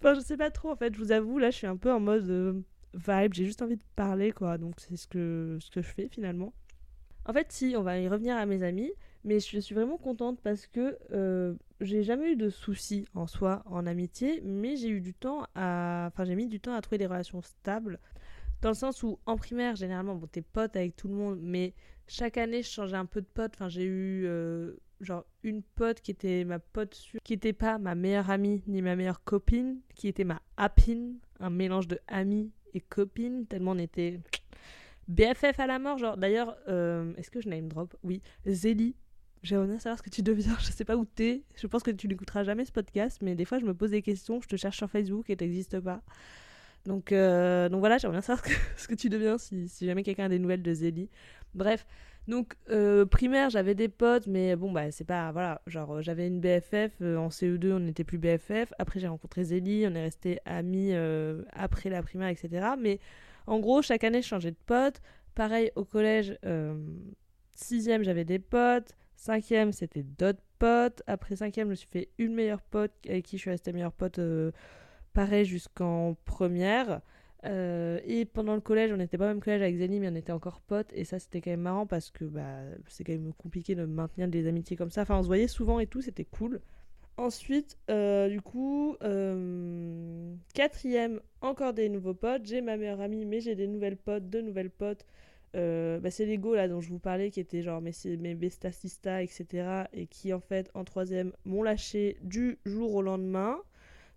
enfin, 0.00 0.14
je 0.14 0.20
sais 0.20 0.38
pas 0.38 0.50
trop, 0.50 0.70
en 0.70 0.76
fait. 0.76 0.94
Je 0.94 0.98
vous 0.98 1.12
avoue, 1.12 1.38
là, 1.38 1.50
je 1.50 1.58
suis 1.58 1.66
un 1.66 1.76
peu 1.76 1.92
en 1.92 2.00
mode 2.00 2.64
vibe, 2.96 3.34
j'ai 3.34 3.44
juste 3.44 3.62
envie 3.62 3.76
de 3.76 3.82
parler, 3.94 4.32
quoi. 4.32 4.58
Donc 4.58 4.74
c'est 4.78 4.96
ce 4.96 5.06
que, 5.06 5.58
ce 5.60 5.70
que 5.70 5.82
je 5.82 5.88
fais 5.88 6.08
finalement. 6.08 6.52
En 7.26 7.32
fait, 7.32 7.50
si, 7.50 7.74
on 7.76 7.82
va 7.82 7.98
y 7.98 8.08
revenir 8.08 8.36
à 8.36 8.46
mes 8.46 8.62
amis, 8.62 8.92
mais 9.24 9.40
je 9.40 9.58
suis 9.58 9.74
vraiment 9.74 9.98
contente 9.98 10.40
parce 10.40 10.66
que 10.66 10.96
euh, 11.12 11.54
j'ai 11.80 12.04
jamais 12.04 12.32
eu 12.32 12.36
de 12.36 12.48
soucis 12.48 13.04
en 13.14 13.26
soi 13.26 13.62
en 13.66 13.86
amitié, 13.86 14.40
mais 14.44 14.76
j'ai 14.76 14.88
eu 14.88 15.00
du 15.00 15.12
temps 15.12 15.44
à. 15.54 16.08
Enfin, 16.12 16.24
j'ai 16.24 16.36
mis 16.36 16.46
du 16.46 16.60
temps 16.60 16.74
à 16.74 16.80
trouver 16.80 16.98
des 16.98 17.06
relations 17.06 17.42
stables. 17.42 17.98
Dans 18.62 18.70
le 18.70 18.74
sens 18.74 19.02
où, 19.02 19.18
en 19.26 19.36
primaire, 19.36 19.76
généralement, 19.76 20.14
bon, 20.14 20.26
t'es 20.28 20.42
pote 20.42 20.76
avec 20.76 20.96
tout 20.96 21.08
le 21.08 21.14
monde, 21.14 21.38
mais 21.42 21.74
chaque 22.06 22.38
année, 22.38 22.62
je 22.62 22.70
changeais 22.70 22.96
un 22.96 23.06
peu 23.06 23.20
de 23.20 23.26
pote. 23.26 23.52
Enfin, 23.54 23.68
j'ai 23.68 23.84
eu 23.84 24.24
euh, 24.26 24.74
genre 25.00 25.24
une 25.42 25.62
pote 25.62 26.00
qui 26.00 26.12
était 26.12 26.44
ma 26.44 26.58
pote 26.58 26.96
qui 27.22 27.32
était 27.32 27.52
pas 27.52 27.78
ma 27.78 27.94
meilleure 27.94 28.30
amie 28.30 28.62
ni 28.66 28.82
ma 28.82 28.96
meilleure 28.96 29.24
copine, 29.24 29.80
qui 29.94 30.08
était 30.08 30.24
ma 30.24 30.40
apine, 30.56 31.18
un 31.40 31.50
mélange 31.50 31.88
de 31.88 31.98
amie 32.06 32.52
copines, 32.80 33.46
tellement 33.46 33.72
on 33.72 33.78
était 33.78 34.20
BFF 35.08 35.58
à 35.58 35.66
la 35.66 35.78
mort. 35.78 35.98
Genre, 35.98 36.16
d'ailleurs, 36.16 36.56
euh, 36.68 37.12
est-ce 37.16 37.30
que 37.30 37.40
je 37.40 37.48
name 37.48 37.68
drop? 37.68 37.94
Oui, 38.02 38.22
Zélie. 38.46 38.94
J'aimerais 39.42 39.78
savoir 39.78 39.98
ce 39.98 40.02
que 40.02 40.10
tu 40.10 40.22
deviens. 40.22 40.56
Je 40.60 40.72
sais 40.72 40.84
pas 40.84 40.96
où 40.96 41.04
t'es. 41.04 41.44
Je 41.54 41.66
pense 41.66 41.82
que 41.82 41.90
tu 41.90 42.08
n'écouteras 42.08 42.42
jamais 42.42 42.64
ce 42.64 42.72
podcast, 42.72 43.20
mais 43.22 43.34
des 43.34 43.44
fois, 43.44 43.58
je 43.58 43.64
me 43.64 43.74
pose 43.74 43.90
des 43.90 44.02
questions. 44.02 44.40
Je 44.40 44.48
te 44.48 44.56
cherche 44.56 44.76
sur 44.76 44.90
Facebook 44.90 45.30
et 45.30 45.36
t'existes 45.36 45.78
pas. 45.78 46.02
Donc, 46.84 47.12
euh, 47.12 47.68
donc 47.68 47.80
voilà, 47.80 47.98
j'aimerais 47.98 48.16
bien 48.16 48.22
savoir 48.22 48.44
ce 48.76 48.88
que, 48.88 48.94
tu 48.94 49.08
deviens 49.08 49.38
si, 49.38 49.68
si 49.68 49.86
jamais 49.86 50.02
quelqu'un 50.02 50.24
a 50.24 50.28
des 50.28 50.38
nouvelles 50.38 50.62
de 50.62 50.72
Zélie. 50.72 51.10
Bref, 51.54 51.86
donc 52.28 52.54
euh, 52.70 53.06
primaire, 53.06 53.50
j'avais 53.50 53.74
des 53.74 53.88
potes, 53.88 54.26
mais 54.26 54.56
bon, 54.56 54.72
bah 54.72 54.90
c'est 54.90 55.04
pas. 55.04 55.30
Voilà, 55.32 55.62
genre 55.66 56.02
j'avais 56.02 56.26
une 56.26 56.40
BFF. 56.40 56.92
Euh, 57.02 57.16
en 57.16 57.28
CE2, 57.28 57.72
on 57.72 57.80
n'était 57.80 58.04
plus 58.04 58.18
BFF. 58.18 58.72
Après, 58.78 59.00
j'ai 59.00 59.08
rencontré 59.08 59.44
Zélie, 59.44 59.86
on 59.86 59.94
est 59.94 60.02
resté 60.02 60.40
amis 60.44 60.92
après 61.52 61.90
la 61.90 62.02
primaire, 62.02 62.28
etc. 62.28 62.74
Mais 62.78 62.98
en 63.46 63.60
gros, 63.60 63.82
chaque 63.82 64.04
année, 64.04 64.22
je 64.22 64.28
changeais 64.28 64.50
de 64.50 64.56
potes. 64.66 65.00
Pareil, 65.34 65.70
au 65.76 65.84
collège, 65.84 66.38
sixième, 67.54 68.02
j'avais 68.02 68.24
des 68.24 68.38
potes. 68.38 68.94
Cinquième, 69.16 69.72
c'était 69.72 70.02
d'autres 70.02 70.42
potes. 70.58 71.02
Après 71.06 71.36
cinquième, 71.36 71.66
je 71.68 71.70
me 71.70 71.74
suis 71.74 71.88
fait 71.88 72.08
une 72.18 72.34
meilleure 72.34 72.62
pote 72.62 72.92
avec 73.08 73.24
qui 73.24 73.36
je 73.36 73.42
suis 73.42 73.50
restée 73.50 73.72
meilleure 73.72 73.92
pote, 73.92 74.18
euh, 74.18 74.52
pareil, 75.14 75.44
jusqu'en 75.44 76.16
première. 76.24 77.00
Euh, 77.46 78.00
et 78.04 78.24
pendant 78.24 78.54
le 78.54 78.60
collège, 78.60 78.92
on 78.92 78.96
n'était 78.96 79.18
pas 79.18 79.26
même 79.26 79.40
collège 79.40 79.62
avec 79.62 79.76
Zélie, 79.76 80.00
mais 80.00 80.08
on 80.08 80.14
était 80.14 80.32
encore 80.32 80.60
potes. 80.60 80.92
Et 80.92 81.04
ça, 81.04 81.18
c'était 81.18 81.40
quand 81.40 81.50
même 81.50 81.60
marrant 81.60 81.86
parce 81.86 82.10
que 82.10 82.24
bah, 82.24 82.60
c'est 82.88 83.04
quand 83.04 83.12
même 83.12 83.32
compliqué 83.34 83.74
de 83.74 83.84
maintenir 83.84 84.28
des 84.28 84.46
amitiés 84.46 84.76
comme 84.76 84.90
ça. 84.90 85.02
Enfin, 85.02 85.18
on 85.18 85.22
se 85.22 85.28
voyait 85.28 85.48
souvent 85.48 85.78
et 85.80 85.86
tout, 85.86 86.02
c'était 86.02 86.24
cool. 86.24 86.60
Ensuite, 87.18 87.78
euh, 87.88 88.28
du 88.28 88.42
coup, 88.42 88.96
quatrième, 90.54 91.20
encore 91.40 91.72
des 91.72 91.88
nouveaux 91.88 92.14
potes. 92.14 92.44
J'ai 92.44 92.60
ma 92.60 92.76
meilleure 92.76 93.00
amie, 93.00 93.24
mais 93.24 93.40
j'ai 93.40 93.54
des 93.54 93.66
nouvelles 93.66 93.96
potes, 93.96 94.28
deux 94.28 94.42
nouvelles 94.42 94.70
potes. 94.70 95.06
Euh, 95.56 95.98
bah, 96.00 96.10
c'est 96.10 96.26
Lego 96.26 96.54
là 96.54 96.68
dont 96.68 96.80
je 96.80 96.90
vous 96.90 96.98
parlais 96.98 97.30
qui 97.30 97.40
était 97.40 97.62
genre 97.62 97.80
mes, 97.80 97.92
mes 98.04 98.36
etc 98.36 99.84
et 99.94 100.06
qui 100.06 100.34
en 100.34 100.40
fait 100.40 100.70
en 100.74 100.84
troisième 100.84 101.32
m'ont 101.46 101.62
lâché 101.62 102.18
du 102.20 102.58
jour 102.66 102.94
au 102.94 103.00
lendemain 103.00 103.58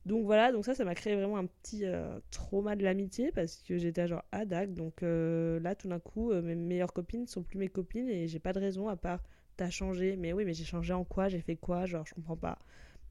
donc 0.06 0.26
voilà 0.26 0.52
donc 0.52 0.66
ça 0.66 0.74
ça 0.74 0.86
m'a 0.86 0.96
créé 0.96 1.16
vraiment 1.16 1.38
un 1.38 1.46
petit 1.46 1.86
euh, 1.86 2.20
trauma 2.32 2.76
de 2.76 2.84
l'amitié 2.84 3.32
parce 3.32 3.58
que 3.58 3.78
j'étais 3.78 4.08
genre 4.08 4.24
à 4.32 4.46
DAC. 4.46 4.74
Donc 4.74 5.04
euh, 5.04 5.60
là 5.60 5.76
tout 5.76 5.88
d'un 5.88 6.00
coup 6.00 6.34
mes 6.34 6.56
meilleures 6.56 6.94
copines 6.94 7.28
sont 7.28 7.44
plus 7.44 7.58
mes 7.58 7.68
copines 7.68 8.10
et 8.10 8.28
j'ai 8.28 8.40
pas 8.40 8.54
de 8.54 8.60
raison 8.60 8.88
à 8.88 8.96
part 8.96 9.22
t'as 9.58 9.70
changé. 9.70 10.16
Mais 10.18 10.34
oui 10.34 10.46
mais 10.46 10.54
j'ai 10.54 10.66
changé 10.66 10.94
en 10.94 11.04
quoi? 11.04 11.28
J'ai 11.30 11.42
fait 11.42 11.56
quoi? 11.56 11.86
Genre 11.86 12.06
je 12.06 12.14
comprends 12.14 12.38
pas. 12.38 12.60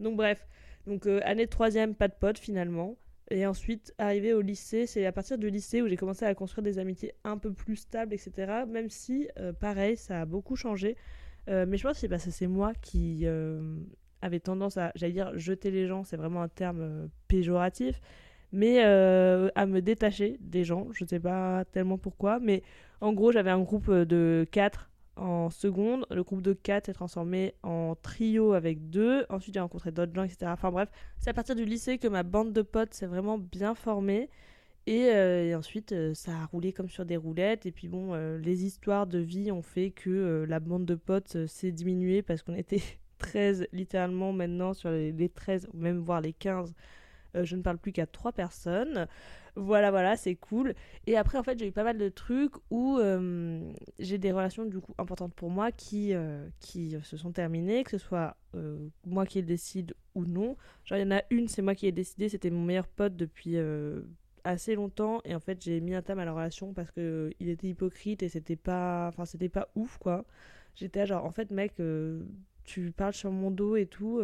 Donc 0.00 0.16
bref. 0.16 0.46
Donc 0.86 1.06
année 1.06 1.44
de 1.46 1.50
troisième 1.50 1.94
pas 1.94 2.08
de 2.08 2.14
potes 2.14 2.38
finalement. 2.38 2.96
Et 3.30 3.46
ensuite, 3.46 3.94
arrivé 3.98 4.32
au 4.32 4.40
lycée, 4.40 4.86
c'est 4.86 5.04
à 5.04 5.12
partir 5.12 5.36
du 5.36 5.50
lycée 5.50 5.82
où 5.82 5.88
j'ai 5.88 5.96
commencé 5.96 6.24
à 6.24 6.34
construire 6.34 6.62
des 6.62 6.78
amitiés 6.78 7.12
un 7.24 7.36
peu 7.36 7.52
plus 7.52 7.76
stables, 7.76 8.14
etc. 8.14 8.64
Même 8.66 8.88
si, 8.88 9.28
euh, 9.38 9.52
pareil, 9.52 9.96
ça 9.98 10.22
a 10.22 10.24
beaucoup 10.24 10.56
changé. 10.56 10.96
Euh, 11.48 11.66
mais 11.68 11.76
je 11.76 11.82
pense 11.82 11.94
que 11.94 12.00
c'est 12.00 12.08
parce 12.08 12.24
que 12.24 12.30
c'est 12.30 12.46
moi 12.46 12.72
qui 12.80 13.26
euh, 13.26 13.76
avait 14.22 14.40
tendance 14.40 14.76
à, 14.76 14.92
j'allais 14.94 15.12
dire, 15.12 15.36
jeter 15.38 15.70
les 15.70 15.86
gens, 15.86 16.04
c'est 16.04 16.16
vraiment 16.16 16.42
un 16.42 16.48
terme 16.48 17.08
péjoratif, 17.28 18.00
mais 18.52 18.80
à 18.80 19.66
me 19.66 19.80
détacher 19.80 20.38
des 20.40 20.64
gens. 20.64 20.88
Je 20.92 21.04
ne 21.04 21.08
sais 21.08 21.20
pas 21.20 21.64
tellement 21.66 21.98
pourquoi, 21.98 22.38
mais 22.40 22.62
en 23.00 23.12
gros, 23.12 23.32
j'avais 23.32 23.50
un 23.50 23.60
groupe 23.60 23.90
de 23.90 24.46
quatre 24.50 24.88
en 25.18 25.50
seconde. 25.50 26.06
Le 26.10 26.22
groupe 26.22 26.42
de 26.42 26.52
4 26.52 26.86
s'est 26.86 26.92
transformé 26.92 27.54
en 27.62 27.94
trio 28.00 28.52
avec 28.52 28.90
deux. 28.90 29.26
Ensuite, 29.28 29.54
j'ai 29.54 29.60
rencontré 29.60 29.92
d'autres 29.92 30.14
gens, 30.14 30.24
etc. 30.24 30.46
Enfin 30.46 30.70
bref, 30.70 30.88
c'est 31.18 31.30
à 31.30 31.34
partir 31.34 31.54
du 31.54 31.64
lycée 31.64 31.98
que 31.98 32.08
ma 32.08 32.22
bande 32.22 32.52
de 32.52 32.62
potes 32.62 32.94
s'est 32.94 33.06
vraiment 33.06 33.38
bien 33.38 33.74
formée. 33.74 34.30
Et, 34.86 35.10
euh, 35.10 35.56
ensuite, 35.58 35.92
euh, 35.92 36.14
ça 36.14 36.32
a 36.32 36.46
roulé 36.46 36.72
comme 36.72 36.88
sur 36.88 37.04
des 37.04 37.16
roulettes. 37.16 37.66
Et 37.66 37.72
puis 37.72 37.88
bon, 37.88 38.14
euh, 38.14 38.38
les 38.38 38.64
histoires 38.64 39.06
de 39.06 39.18
vie 39.18 39.52
ont 39.52 39.62
fait 39.62 39.90
que 39.90 40.46
la 40.48 40.60
bande 40.60 40.86
de 40.86 40.94
potes 40.94 41.46
s'est 41.46 41.72
diminuée 41.72 42.22
parce 42.22 42.42
qu'on 42.42 42.54
était 42.54 42.82
13 43.18 43.66
littéralement 43.72 44.32
maintenant 44.32 44.74
sur 44.74 44.90
les, 44.90 45.12
les 45.12 45.28
13, 45.28 45.68
ou 45.72 45.78
même 45.78 45.98
voire 45.98 46.20
les 46.20 46.32
15. 46.32 46.74
je 47.34 47.56
ne 47.56 47.62
parle 47.62 47.78
plus 47.78 47.92
qu'à 47.92 48.06
3 48.06 48.32
personnes. 48.32 49.06
Voilà, 49.58 49.90
voilà, 49.90 50.16
c'est 50.16 50.36
cool. 50.36 50.74
Et 51.08 51.16
après, 51.16 51.36
en 51.36 51.42
fait, 51.42 51.58
j'ai 51.58 51.66
eu 51.66 51.72
pas 51.72 51.82
mal 51.82 51.98
de 51.98 52.08
trucs 52.08 52.54
où 52.70 52.98
euh, 52.98 53.72
j'ai 53.98 54.16
des 54.16 54.30
relations 54.30 54.64
du 54.64 54.78
coup 54.78 54.94
importantes 54.98 55.34
pour 55.34 55.50
moi 55.50 55.72
qui, 55.72 56.14
euh, 56.14 56.48
se 57.02 57.16
sont 57.16 57.32
terminées, 57.32 57.82
que 57.82 57.90
ce 57.90 57.98
soit 57.98 58.36
euh, 58.54 58.88
moi 59.04 59.26
qui 59.26 59.42
décide 59.42 59.94
ou 60.14 60.24
non. 60.24 60.56
Genre, 60.84 60.98
il 60.98 61.02
y 61.02 61.04
en 61.04 61.16
a 61.16 61.22
une, 61.30 61.48
c'est 61.48 61.62
moi 61.62 61.74
qui 61.74 61.88
ai 61.88 61.92
décidé, 61.92 62.28
c'était 62.28 62.50
mon 62.50 62.62
meilleur 62.62 62.86
pote 62.86 63.16
depuis 63.16 63.56
assez 64.44 64.76
longtemps. 64.76 65.20
Et 65.24 65.34
en 65.34 65.40
fait, 65.40 65.60
j'ai 65.60 65.80
mis 65.80 65.94
un 65.94 66.02
terme 66.02 66.20
à 66.20 66.24
la 66.24 66.32
relation 66.32 66.72
parce 66.72 66.92
que 66.92 67.32
il 67.40 67.48
était 67.48 67.66
hypocrite 67.66 68.22
et 68.22 68.28
c'était 68.28 68.56
pas, 68.56 69.08
enfin, 69.08 69.24
c'était 69.24 69.48
pas 69.48 69.68
ouf 69.74 69.98
quoi. 69.98 70.24
J'étais 70.76 71.04
genre, 71.06 71.24
en 71.24 71.32
fait, 71.32 71.50
mec, 71.50 71.74
tu 72.68 72.92
parles 72.92 73.14
sur 73.14 73.30
mon 73.30 73.50
dos 73.50 73.76
et 73.76 73.86
tout 73.86 74.20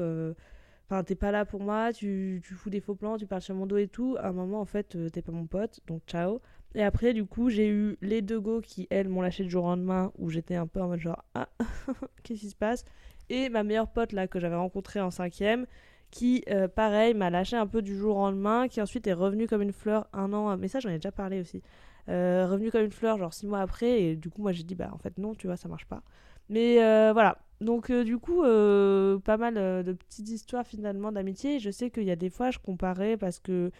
Enfin, 0.90 1.02
t'es 1.02 1.14
pas 1.14 1.30
là 1.30 1.46
pour 1.46 1.60
moi, 1.60 1.92
tu, 1.92 2.42
fous 2.42 2.68
des 2.68 2.80
faux 2.80 2.94
plans, 2.94 3.16
tu 3.16 3.26
parles 3.26 3.40
sur 3.40 3.54
mon 3.54 3.66
dos 3.66 3.78
et 3.78 3.88
tout. 3.88 4.16
À 4.20 4.28
un 4.28 4.32
moment, 4.32 4.60
en 4.60 4.66
fait, 4.66 4.96
euh, 4.96 5.08
t'es 5.08 5.22
pas 5.22 5.32
mon 5.32 5.46
pote, 5.46 5.80
donc 5.86 6.02
ciao. 6.06 6.40
Et 6.74 6.82
après, 6.82 7.14
du 7.14 7.24
coup, 7.24 7.48
j'ai 7.48 7.68
eu 7.68 7.96
les 8.02 8.20
deux 8.20 8.38
go 8.40 8.60
qui, 8.60 8.86
elles, 8.90 9.08
m'ont 9.08 9.22
lâché 9.22 9.44
du 9.44 9.50
jour 9.50 9.64
au 9.64 9.68
lendemain, 9.68 10.12
où 10.18 10.28
j'étais 10.28 10.56
un 10.56 10.66
peu 10.66 10.82
en 10.82 10.88
mode 10.88 11.00
genre, 11.00 11.24
ah, 11.34 11.48
qu'est-ce 12.22 12.40
qui 12.40 12.50
se 12.50 12.56
passe? 12.56 12.84
Et 13.30 13.48
ma 13.48 13.62
meilleure 13.62 13.88
pote, 13.90 14.12
là, 14.12 14.28
que 14.28 14.38
j'avais 14.38 14.56
rencontrée 14.56 15.00
en 15.00 15.10
cinquième, 15.10 15.66
qui, 16.10 16.44
euh, 16.50 16.68
pareil, 16.68 17.14
m'a 17.14 17.30
lâché 17.30 17.56
un 17.56 17.66
peu 17.66 17.80
du 17.80 17.96
jour 17.96 18.16
au 18.18 18.20
lendemain, 18.26 18.68
qui 18.68 18.82
ensuite 18.82 19.06
est 19.06 19.14
revenue 19.14 19.46
comme 19.48 19.62
une 19.62 19.72
fleur 19.72 20.06
un 20.12 20.32
an. 20.34 20.54
Mais 20.58 20.68
ça, 20.68 20.80
j'en 20.80 20.90
ai 20.90 20.96
déjà 20.96 21.12
parlé 21.12 21.40
aussi. 21.40 21.62
Euh, 22.10 22.46
revenue 22.46 22.70
comme 22.70 22.84
une 22.84 22.90
fleur, 22.90 23.16
genre 23.16 23.32
six 23.32 23.46
mois 23.46 23.60
après, 23.60 24.02
et 24.02 24.16
du 24.16 24.28
coup, 24.28 24.42
moi, 24.42 24.52
j'ai 24.52 24.64
dit, 24.64 24.74
bah, 24.74 24.90
en 24.92 24.98
fait, 24.98 25.16
non, 25.16 25.34
tu 25.34 25.46
vois, 25.46 25.56
ça 25.56 25.68
marche 25.68 25.86
pas. 25.86 26.02
Mais 26.48 26.76
voilà, 27.12 27.38
donc 27.60 27.90
euh, 27.90 28.04
du 28.04 28.18
coup, 28.18 28.42
euh, 28.44 29.18
pas 29.18 29.36
mal 29.36 29.56
euh, 29.56 29.82
de 29.82 29.92
petites 29.92 30.28
histoires 30.28 30.66
finalement 30.66 31.12
d'amitié. 31.12 31.58
Je 31.58 31.70
sais 31.70 31.90
qu'il 31.90 32.04
y 32.04 32.10
a 32.10 32.16
des 32.16 32.30
fois, 32.30 32.50
je 32.50 32.58
comparais 32.58 33.16
parce 33.16 33.38
que 33.40 33.70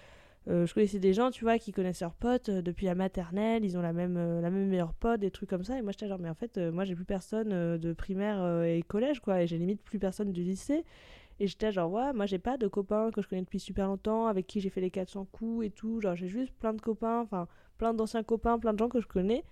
je 0.47 0.75
connaissais 0.75 0.99
des 0.99 1.15
gens, 1.15 1.31
tu 1.31 1.45
vois, 1.45 1.59
qui 1.59 1.73
connaissent 1.73 2.03
leurs 2.03 2.13
potes 2.13 2.51
depuis 2.51 2.85
la 2.85 2.95
maternelle, 2.95 3.65
ils 3.65 3.79
ont 3.79 3.81
la 3.81 3.95
même, 3.95 4.17
la 4.43 4.51
même 4.51 4.69
meilleure 4.69 4.93
pote, 4.93 5.21
des 5.21 5.31
trucs 5.31 5.49
comme 5.49 5.65
ça. 5.65 5.79
Et 5.79 5.81
moi, 5.81 5.93
j'étais 5.93 6.07
genre, 6.07 6.19
mais 6.19 6.29
en 6.29 6.35
fait, 6.35 6.59
moi, 6.59 6.85
j'ai 6.85 6.95
plus 6.95 7.07
personne 7.07 7.79
de 7.79 7.93
primaire 7.95 8.63
et 8.63 8.83
collège, 8.83 9.21
quoi. 9.21 9.41
Et 9.41 9.47
j'ai 9.47 9.57
limite 9.57 9.81
plus 9.83 9.99
personne 9.99 10.33
du 10.33 10.43
lycée. 10.43 10.85
Et 11.41 11.47
j'étais 11.47 11.73
genre, 11.73 11.91
ouais, 11.91 12.13
moi, 12.13 12.27
j'ai 12.27 12.39
pas 12.39 12.59
de 12.59 12.69
copains 12.69 13.11
que 13.11 13.23
je 13.23 13.29
connais 13.29 13.41
depuis 13.41 13.59
super 13.59 13.87
longtemps, 13.87 14.27
avec 14.27 14.47
qui 14.47 14.61
j'ai 14.61 14.69
fait 14.69 14.83
les 14.83 14.91
400 14.91 15.27
coups 15.33 15.65
et 15.65 15.71
tout. 15.71 16.03
Genre, 16.03 16.15
j'ai 16.15 16.29
juste 16.29 16.53
plein 16.61 16.75
de 16.75 16.81
copains, 16.83 17.21
enfin, 17.21 17.49
plein 17.79 17.95
d'anciens 17.95 18.23
copains, 18.23 18.59
plein 18.59 18.75
de 18.75 18.79
gens 18.79 18.91
que 18.91 19.01
je 19.01 19.07
connais. 19.07 19.45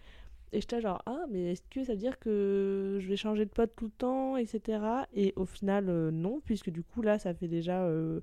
Et 0.52 0.60
j'étais 0.60 0.80
genre, 0.82 1.00
ah, 1.06 1.24
mais 1.30 1.52
est-ce 1.52 1.62
que 1.70 1.82
ça 1.82 1.92
veut 1.92 1.98
dire 1.98 2.18
que 2.18 2.98
je 3.00 3.08
vais 3.08 3.16
changer 3.16 3.46
de 3.46 3.50
pote 3.50 3.72
tout 3.74 3.86
le 3.86 3.90
temps, 3.90 4.36
etc. 4.36 4.82
Et 5.14 5.32
au 5.36 5.46
final, 5.46 5.88
euh, 5.88 6.10
non, 6.10 6.40
puisque 6.44 6.70
du 6.70 6.82
coup, 6.82 7.00
là, 7.00 7.18
ça 7.18 7.32
fait 7.32 7.48
déjà 7.48 7.84
euh, 7.84 8.20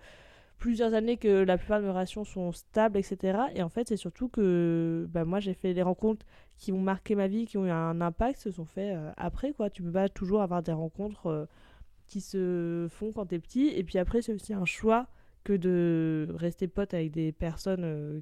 plusieurs 0.60 0.94
années 0.94 1.18
que 1.18 1.44
la 1.44 1.58
plupart 1.58 1.80
de 1.80 1.86
mes 1.86 1.92
relations 1.92 2.24
sont 2.26 2.52
stables, 2.52 3.00
etc. 3.00 3.39
Et 3.56 3.63
en 3.63 3.70
fait, 3.70 3.88
c'est 3.88 3.98
surtout 3.98 4.30
que 4.30 5.08
bah, 5.10 5.26
moi, 5.26 5.39
j'ai 5.39 5.56
fait 5.56 5.74
des 5.74 5.82
rencontres 5.82 6.26
qui 6.58 6.72
ont 6.72 6.80
marqué 6.80 7.15
ma 7.15 7.28
vie, 7.28 7.48
qui 7.48 7.58
ont 7.58 7.65
eu 7.65 7.72
un 7.72 8.00
impact, 8.00 8.39
se 8.39 8.52
sont 8.52 8.65
faits 8.65 8.96
euh, 8.96 9.12
après, 9.18 9.52
quoi. 9.54 9.72
Tu 9.72 9.82
peux 9.82 9.92
pas 9.92 10.08
toujours 10.08 10.42
avoir 10.44 10.62
des 10.62 10.74
rencontres 10.74 11.48
qui 12.08 12.22
se 12.22 12.88
font 12.92 13.12
quand 13.12 13.26
t'es 13.28 13.39
petit. 13.39 13.70
Et 13.76 13.84
puis 13.84 13.98
après, 13.98 14.22
c'est 14.22 14.34
aussi 14.34 14.54
un 14.54 14.65
choix 14.65 15.08
que 15.44 15.54
de 15.54 16.28
rester 16.36 16.68
pote 16.68 16.94
avec 16.94 17.12
des 17.12 17.32
personnes 17.32 18.22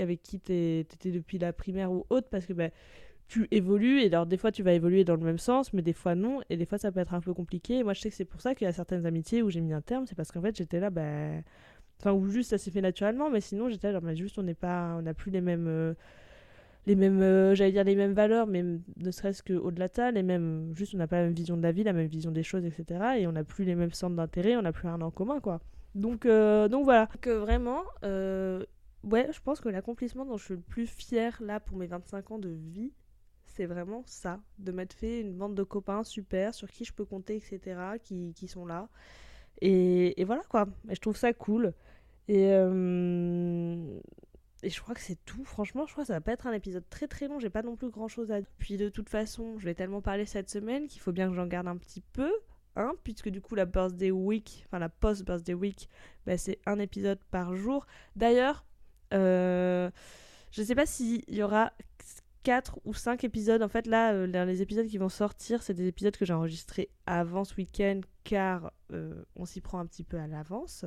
avec 0.00 0.22
qui 0.22 0.40
t'étais 0.40 1.10
depuis 1.10 1.38
la 1.38 1.52
primaire 1.52 1.92
ou 1.92 2.06
autre, 2.10 2.28
parce 2.30 2.46
que 2.46 2.52
bah, 2.52 2.70
tu 3.28 3.48
évolues 3.50 4.02
et 4.02 4.06
alors 4.06 4.26
des 4.26 4.36
fois 4.36 4.52
tu 4.52 4.62
vas 4.62 4.72
évoluer 4.72 5.04
dans 5.04 5.16
le 5.16 5.22
même 5.22 5.38
sens 5.38 5.72
mais 5.72 5.82
des 5.82 5.92
fois 5.92 6.14
non 6.14 6.40
et 6.50 6.56
des 6.56 6.66
fois 6.66 6.78
ça 6.78 6.92
peut 6.92 7.00
être 7.00 7.14
un 7.14 7.20
peu 7.20 7.34
compliqué. 7.34 7.82
Moi 7.82 7.94
je 7.94 8.00
sais 8.00 8.10
que 8.10 8.16
c'est 8.16 8.24
pour 8.24 8.40
ça 8.40 8.54
qu'il 8.54 8.66
y 8.66 8.68
a 8.68 8.72
certaines 8.72 9.06
amitiés 9.06 9.42
où 9.42 9.50
j'ai 9.50 9.60
mis 9.60 9.72
un 9.72 9.80
terme 9.80 10.06
c'est 10.06 10.14
parce 10.14 10.30
qu'en 10.30 10.42
fait 10.42 10.56
j'étais 10.56 10.80
là 10.80 10.90
ben 10.90 11.42
enfin 12.00 12.12
ou 12.12 12.28
juste 12.28 12.50
ça 12.50 12.58
s'est 12.58 12.70
fait 12.70 12.80
naturellement 12.80 13.30
mais 13.30 13.40
sinon 13.40 13.68
j'étais 13.68 13.92
là 13.92 14.00
mais 14.02 14.16
juste 14.16 14.38
on 14.38 14.42
n'est 14.42 14.54
pas 14.54 14.96
on 14.98 15.02
n'a 15.02 15.14
plus 15.14 15.30
les 15.30 15.40
mêmes 15.40 15.66
euh, 15.68 15.94
les 16.86 16.96
mêmes 16.96 17.22
euh, 17.22 17.54
j'allais 17.54 17.72
dire 17.72 17.84
les 17.84 17.96
mêmes 17.96 18.12
valeurs 18.12 18.46
mais 18.46 18.62
ne 18.62 19.10
serait-ce 19.10 19.42
que 19.42 19.54
au-delà 19.54 19.88
de 19.88 19.94
ça 19.94 20.10
les 20.10 20.22
mêmes 20.22 20.72
juste 20.74 20.94
on 20.94 20.98
n'a 20.98 21.06
pas 21.06 21.16
la 21.16 21.24
même 21.24 21.34
vision 21.34 21.56
de 21.56 21.62
la 21.62 21.72
vie 21.72 21.82
la 21.82 21.92
même 21.92 22.08
vision 22.08 22.30
des 22.30 22.42
choses 22.42 22.64
etc 22.64 23.16
et 23.18 23.26
on 23.26 23.32
n'a 23.32 23.44
plus 23.44 23.64
les 23.64 23.74
mêmes 23.74 23.92
centres 23.92 24.16
d'intérêt 24.16 24.56
on 24.56 24.62
n'a 24.62 24.72
plus 24.72 24.86
rien 24.86 25.00
en 25.00 25.10
commun 25.10 25.40
quoi. 25.40 25.60
Donc 25.94 26.26
euh, 26.26 26.68
donc 26.68 26.84
voilà. 26.84 27.08
Que 27.20 27.30
vraiment 27.30 27.84
ouais 28.02 29.28
je 29.32 29.40
pense 29.40 29.60
que 29.60 29.68
l'accomplissement 29.68 30.24
dont 30.24 30.36
je 30.36 30.44
suis 30.44 30.54
le 30.54 30.60
plus 30.60 30.86
fière 30.86 31.40
là 31.42 31.60
pour 31.60 31.76
mes 31.76 31.86
25 31.86 32.30
ans 32.32 32.38
de 32.38 32.48
vie 32.48 32.92
c'est 33.54 33.66
vraiment 33.66 34.02
ça, 34.06 34.40
de 34.58 34.72
m'être 34.72 34.94
fait 34.94 35.20
une 35.20 35.34
bande 35.34 35.54
de 35.54 35.62
copains 35.62 36.02
super 36.02 36.54
sur 36.54 36.70
qui 36.70 36.84
je 36.84 36.92
peux 36.92 37.04
compter, 37.04 37.36
etc., 37.36 37.78
qui, 38.02 38.32
qui 38.34 38.48
sont 38.48 38.66
là. 38.66 38.88
Et, 39.60 40.20
et, 40.20 40.24
voilà 40.24 40.42
quoi, 40.48 40.66
je 40.90 40.98
trouve 40.98 41.16
ça 41.16 41.32
cool. 41.32 41.72
Et, 42.28 42.48
euh, 42.52 44.00
et 44.62 44.70
je 44.70 44.80
crois 44.80 44.94
que 44.94 45.00
c'est 45.00 45.22
tout. 45.24 45.44
Franchement, 45.44 45.86
je 45.86 45.92
crois 45.92 46.04
que 46.04 46.08
ça 46.08 46.14
va 46.14 46.20
pas 46.20 46.32
être 46.32 46.46
un 46.46 46.52
épisode 46.52 46.88
très 46.90 47.06
très 47.06 47.28
long, 47.28 47.38
j'ai 47.38 47.50
pas 47.50 47.62
non 47.62 47.76
plus 47.76 47.90
grand 47.90 48.08
chose 48.08 48.32
à 48.32 48.40
dire. 48.40 48.50
Puis 48.58 48.76
de 48.76 48.88
toute 48.88 49.08
façon, 49.08 49.58
je 49.58 49.64
vais 49.66 49.74
tellement 49.74 50.00
parler 50.00 50.26
cette 50.26 50.50
semaine 50.50 50.88
qu'il 50.88 51.00
faut 51.00 51.12
bien 51.12 51.28
que 51.28 51.34
j'en 51.34 51.46
garde 51.46 51.68
un 51.68 51.76
petit 51.76 52.02
peu. 52.12 52.32
Hein, 52.76 52.94
puisque 53.04 53.28
du 53.28 53.40
coup 53.40 53.54
la 53.54 53.66
birthday 53.66 54.10
week, 54.10 54.64
enfin 54.66 54.80
la 54.80 54.88
post 54.88 55.24
birthday 55.24 55.54
week, 55.54 55.88
bah, 56.26 56.36
c'est 56.36 56.58
un 56.66 56.80
épisode 56.80 57.20
par 57.30 57.54
jour. 57.54 57.86
D'ailleurs, 58.16 58.64
euh, 59.12 59.90
je 60.50 60.62
sais 60.62 60.74
pas 60.74 60.86
s'il 60.86 61.22
y 61.32 61.42
aura 61.44 61.72
4 62.44 62.78
ou 62.84 62.94
5 62.94 63.24
épisodes. 63.24 63.62
En 63.62 63.68
fait, 63.68 63.86
là, 63.86 64.12
euh, 64.12 64.44
les 64.44 64.62
épisodes 64.62 64.86
qui 64.86 64.98
vont 64.98 65.08
sortir, 65.08 65.62
c'est 65.62 65.74
des 65.74 65.88
épisodes 65.88 66.16
que 66.16 66.24
j'ai 66.24 66.32
enregistrés 66.32 66.90
avant 67.06 67.44
ce 67.44 67.56
week-end 67.56 68.00
car 68.22 68.72
euh, 68.92 69.24
on 69.34 69.44
s'y 69.46 69.60
prend 69.60 69.80
un 69.80 69.86
petit 69.86 70.04
peu 70.04 70.18
à 70.18 70.28
l'avance. 70.28 70.84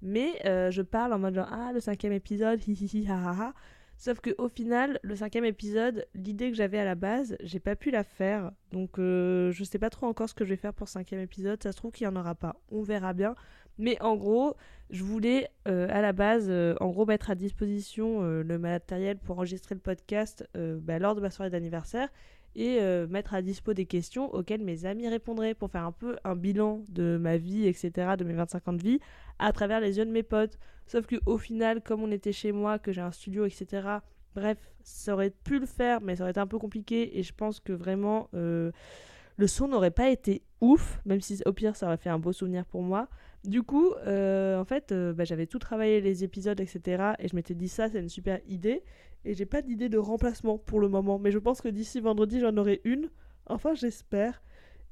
Mais 0.00 0.40
euh, 0.46 0.70
je 0.70 0.82
parle 0.82 1.12
en 1.12 1.18
mode 1.18 1.34
genre, 1.34 1.48
ah, 1.50 1.72
le 1.72 1.80
cinquième 1.80 2.12
épisode, 2.12 2.60
hi 2.68 2.72
hi 2.72 2.86
hi, 2.92 3.08
ha 3.08 3.30
ha. 3.30 3.54
Sauf 3.96 4.20
que 4.20 4.30
au 4.38 4.48
final, 4.48 5.00
le 5.02 5.16
cinquième 5.16 5.44
épisode, 5.44 6.06
l'idée 6.14 6.50
que 6.50 6.56
j'avais 6.56 6.78
à 6.78 6.84
la 6.84 6.94
base, 6.94 7.36
j'ai 7.40 7.58
pas 7.58 7.74
pu 7.74 7.90
la 7.90 8.04
faire. 8.04 8.52
Donc 8.70 8.92
je 8.98 9.64
sais 9.68 9.80
pas 9.80 9.90
trop 9.90 10.06
encore 10.06 10.28
ce 10.28 10.34
que 10.34 10.44
je 10.44 10.50
vais 10.50 10.56
faire 10.56 10.72
pour 10.72 10.84
le 10.84 10.90
cinquième 10.90 11.20
épisode. 11.20 11.60
Ça 11.60 11.72
se 11.72 11.78
trouve 11.78 11.90
qu'il 11.90 12.04
y 12.04 12.06
en 12.06 12.14
aura 12.14 12.36
pas. 12.36 12.54
On 12.70 12.84
verra 12.84 13.12
bien. 13.12 13.34
Mais 13.78 14.00
en 14.02 14.16
gros, 14.16 14.56
je 14.90 15.04
voulais 15.04 15.50
euh, 15.66 15.86
à 15.90 16.00
la 16.00 16.12
base, 16.12 16.46
euh, 16.48 16.74
en 16.80 16.88
gros, 16.88 17.04
mettre 17.06 17.30
à 17.30 17.34
disposition 17.34 18.22
euh, 18.22 18.42
le 18.42 18.58
matériel 18.58 19.18
pour 19.18 19.36
enregistrer 19.36 19.74
le 19.74 19.80
podcast 19.80 20.48
bah, 20.54 20.98
lors 20.98 21.14
de 21.14 21.20
ma 21.20 21.30
soirée 21.30 21.50
d'anniversaire 21.50 22.08
et 22.54 22.80
mettre 23.08 23.34
à 23.34 23.42
dispo 23.42 23.72
des 23.72 23.86
questions 23.86 24.34
auxquelles 24.34 24.64
mes 24.64 24.84
amis 24.84 25.06
répondraient 25.06 25.54
pour 25.54 25.70
faire 25.70 25.84
un 25.84 25.92
peu 25.92 26.16
un 26.24 26.34
bilan 26.34 26.82
de 26.88 27.16
ma 27.20 27.36
vie, 27.36 27.68
etc., 27.68 28.14
de 28.18 28.24
mes 28.24 28.32
25 28.32 28.68
ans 28.68 28.72
de 28.72 28.82
vie, 28.82 28.98
à 29.38 29.52
travers 29.52 29.78
les 29.78 29.98
yeux 29.98 30.04
de 30.04 30.10
mes 30.10 30.24
potes. 30.24 30.58
Sauf 30.86 31.06
qu'au 31.06 31.38
final, 31.38 31.82
comme 31.82 32.02
on 32.02 32.10
était 32.10 32.32
chez 32.32 32.50
moi, 32.50 32.80
que 32.80 32.90
j'ai 32.90 33.02
un 33.02 33.12
studio, 33.12 33.44
etc., 33.44 33.86
bref, 34.34 34.58
ça 34.82 35.12
aurait 35.12 35.30
pu 35.30 35.60
le 35.60 35.66
faire, 35.66 36.00
mais 36.00 36.16
ça 36.16 36.24
aurait 36.24 36.32
été 36.32 36.40
un 36.40 36.48
peu 36.48 36.58
compliqué 36.58 37.16
et 37.16 37.22
je 37.22 37.32
pense 37.32 37.60
que 37.60 37.72
vraiment 37.72 38.28
le 38.32 39.46
son 39.46 39.68
n'aurait 39.68 39.92
pas 39.92 40.08
été 40.08 40.42
ouf, 40.60 41.00
même 41.04 41.20
si 41.20 41.40
au 41.46 41.52
pire 41.52 41.76
ça 41.76 41.86
aurait 41.86 41.96
fait 41.96 42.10
un 42.10 42.18
beau 42.18 42.32
souvenir 42.32 42.64
pour 42.64 42.82
moi. 42.82 43.08
Du 43.44 43.62
coup, 43.62 43.92
euh, 44.06 44.58
en 44.58 44.64
fait, 44.64 44.92
euh, 44.92 45.12
bah, 45.12 45.24
j'avais 45.24 45.46
tout 45.46 45.58
travaillé 45.58 46.00
les 46.00 46.24
épisodes, 46.24 46.60
etc. 46.60 47.12
Et 47.18 47.28
je 47.28 47.36
m'étais 47.36 47.54
dit 47.54 47.68
ça, 47.68 47.88
c'est 47.88 48.00
une 48.00 48.08
super 48.08 48.40
idée. 48.46 48.82
Et 49.24 49.34
j'ai 49.34 49.46
pas 49.46 49.62
d'idée 49.62 49.88
de 49.88 49.98
remplacement 49.98 50.58
pour 50.58 50.80
le 50.80 50.88
moment. 50.88 51.18
Mais 51.18 51.30
je 51.30 51.38
pense 51.38 51.60
que 51.60 51.68
d'ici 51.68 52.00
vendredi, 52.00 52.40
j'en 52.40 52.56
aurai 52.56 52.80
une. 52.84 53.10
Enfin, 53.46 53.74
j'espère. 53.74 54.42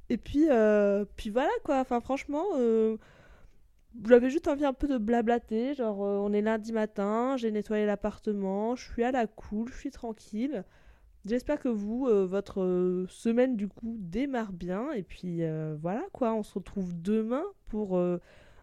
Et 0.08 0.16
puis, 0.18 0.46
euh, 0.50 1.04
puis 1.16 1.30
voilà 1.30 1.50
quoi. 1.64 1.80
Enfin, 1.80 2.00
franchement, 2.00 2.44
j'avais 4.04 4.30
juste 4.30 4.48
envie 4.48 4.64
un 4.64 4.72
peu 4.72 4.86
de 4.88 4.98
blablater. 4.98 5.74
Genre, 5.74 5.98
on 5.98 6.32
est 6.32 6.42
lundi 6.42 6.72
matin, 6.72 7.36
j'ai 7.36 7.50
nettoyé 7.50 7.86
l'appartement, 7.86 8.76
je 8.76 8.90
suis 8.92 9.02
à 9.04 9.10
la 9.10 9.26
cool, 9.26 9.68
je 9.72 9.78
suis 9.78 9.90
tranquille. 9.90 10.64
J'espère 11.26 11.58
que 11.58 11.68
vous, 11.68 12.06
votre 12.26 13.04
semaine 13.08 13.56
du 13.56 13.68
coup 13.68 13.96
démarre 13.98 14.52
bien. 14.52 14.92
Et 14.92 15.02
puis 15.02 15.40
voilà 15.80 16.04
quoi, 16.12 16.32
on 16.34 16.42
se 16.42 16.54
retrouve 16.54 16.92
demain 17.00 17.44
pour 17.66 18.00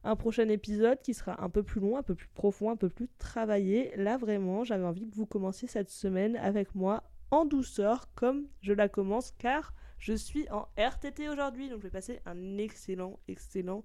un 0.03 0.15
prochain 0.15 0.49
épisode 0.49 0.99
qui 1.01 1.13
sera 1.13 1.41
un 1.43 1.49
peu 1.49 1.63
plus 1.63 1.79
long, 1.79 1.97
un 1.97 2.03
peu 2.03 2.15
plus 2.15 2.27
profond, 2.33 2.69
un 2.71 2.75
peu 2.75 2.89
plus 2.89 3.09
travaillé. 3.17 3.93
Là 3.95 4.17
vraiment, 4.17 4.63
j'avais 4.63 4.85
envie 4.85 5.09
que 5.09 5.15
vous 5.15 5.25
commenciez 5.25 5.67
cette 5.67 5.89
semaine 5.89 6.35
avec 6.37 6.75
moi 6.75 7.03
en 7.31 7.45
douceur 7.45 8.07
comme 8.15 8.47
je 8.61 8.73
la 8.73 8.89
commence 8.89 9.31
car 9.37 9.73
je 9.97 10.13
suis 10.13 10.49
en 10.49 10.67
RTT 10.77 11.29
aujourd'hui. 11.29 11.69
Donc 11.69 11.79
je 11.79 11.83
vais 11.83 11.91
passer 11.91 12.19
un 12.25 12.57
excellent, 12.57 13.19
excellent 13.27 13.83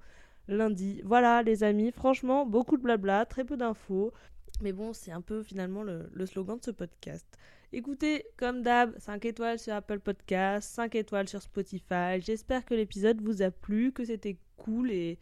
lundi. 0.49 1.01
Voilà 1.05 1.43
les 1.43 1.63
amis, 1.63 1.93
franchement, 1.93 2.47
beaucoup 2.47 2.77
de 2.77 2.83
blabla, 2.83 3.25
très 3.27 3.45
peu 3.45 3.57
d'infos. 3.57 4.13
Mais 4.61 4.73
bon, 4.73 4.93
c'est 4.93 5.13
un 5.13 5.21
peu 5.21 5.43
finalement 5.45 5.85
le, 5.85 6.11
le 6.13 6.27
slogan 6.27 6.59
de 6.59 6.65
ce 6.65 6.73
podcast. 6.73 7.27
Écoutez, 7.71 8.25
comme 8.39 8.63
d'hab, 8.63 8.99
5 8.99 9.27
étoiles 9.27 9.59
sur 9.59 9.75
Apple 9.75 10.01
Podcast, 10.01 10.71
5 10.75 10.95
étoiles 10.95 11.29
sur 11.29 11.43
Spotify. 11.43 12.19
J'espère 12.19 12.65
que 12.65 12.73
l'épisode 12.73 13.21
vous 13.21 13.43
a 13.43 13.51
plu, 13.51 13.93
que 13.93 14.07
c'était 14.07 14.39
cool 14.57 14.91
et 14.91 15.19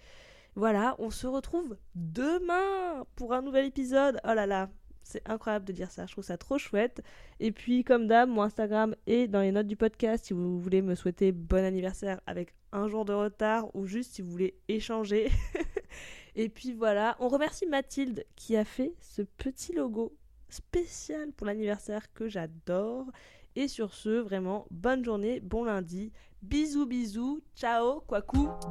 voilà, 0.55 0.95
on 1.01 1.11
se 1.11 1.27
retrouve 1.27 1.77
demain 1.97 3.05
pour 3.17 3.35
un 3.35 3.43
nouvel 3.43 3.67
épisode. 3.67 4.21
Oh 4.25 4.33
là 4.33 4.47
là, 4.47 4.71
c'est 5.03 5.29
incroyable 5.29 5.65
de 5.65 5.73
dire 5.73 5.91
ça, 5.91 6.07
je 6.07 6.13
trouve 6.13 6.25
ça 6.25 6.39
trop 6.39 6.57
chouette. 6.57 7.03
Et 7.41 7.51
puis, 7.51 7.83
comme 7.83 8.07
d'hab, 8.07 8.29
mon 8.29 8.43
Instagram 8.43 8.95
est 9.09 9.27
dans 9.27 9.41
les 9.41 9.51
notes 9.51 9.67
du 9.67 9.77
podcast 9.77 10.27
si 10.27 10.33
vous 10.33 10.61
voulez 10.61 10.83
me 10.83 10.95
souhaiter 10.95 11.33
bon 11.33 11.65
anniversaire 11.65 12.21
avec 12.27 12.55
un 12.71 12.87
jour 12.87 13.05
de 13.05 13.13
retard 13.13 13.75
ou 13.75 13.87
juste 13.87 14.13
si 14.13 14.23
vous 14.23 14.31
voulez 14.31 14.57
échanger. 14.69 15.31
Et 16.37 16.49
puis 16.49 16.73
voilà, 16.73 17.17
on 17.19 17.29
remercie 17.29 17.67
Mathilde 17.67 18.25
qui 18.37 18.57
a 18.57 18.65
fait 18.65 18.95
ce 19.01 19.23
petit 19.23 19.73
logo 19.73 20.17
spécial 20.57 21.33
pour 21.33 21.47
l'anniversaire 21.47 22.13
que 22.13 22.29
j'adore. 22.29 23.07
Et 23.55 23.69
sur 23.69 23.95
ce, 23.95 24.21
vraiment, 24.21 24.67
bonne 24.71 25.05
journée, 25.05 25.41
bon 25.41 25.65
lundi. 25.65 26.13
Bisous, 26.43 26.87
bisous, 26.87 27.41
ciao, 27.55 28.01
quoi 28.01 28.23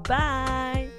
bye 0.08 0.90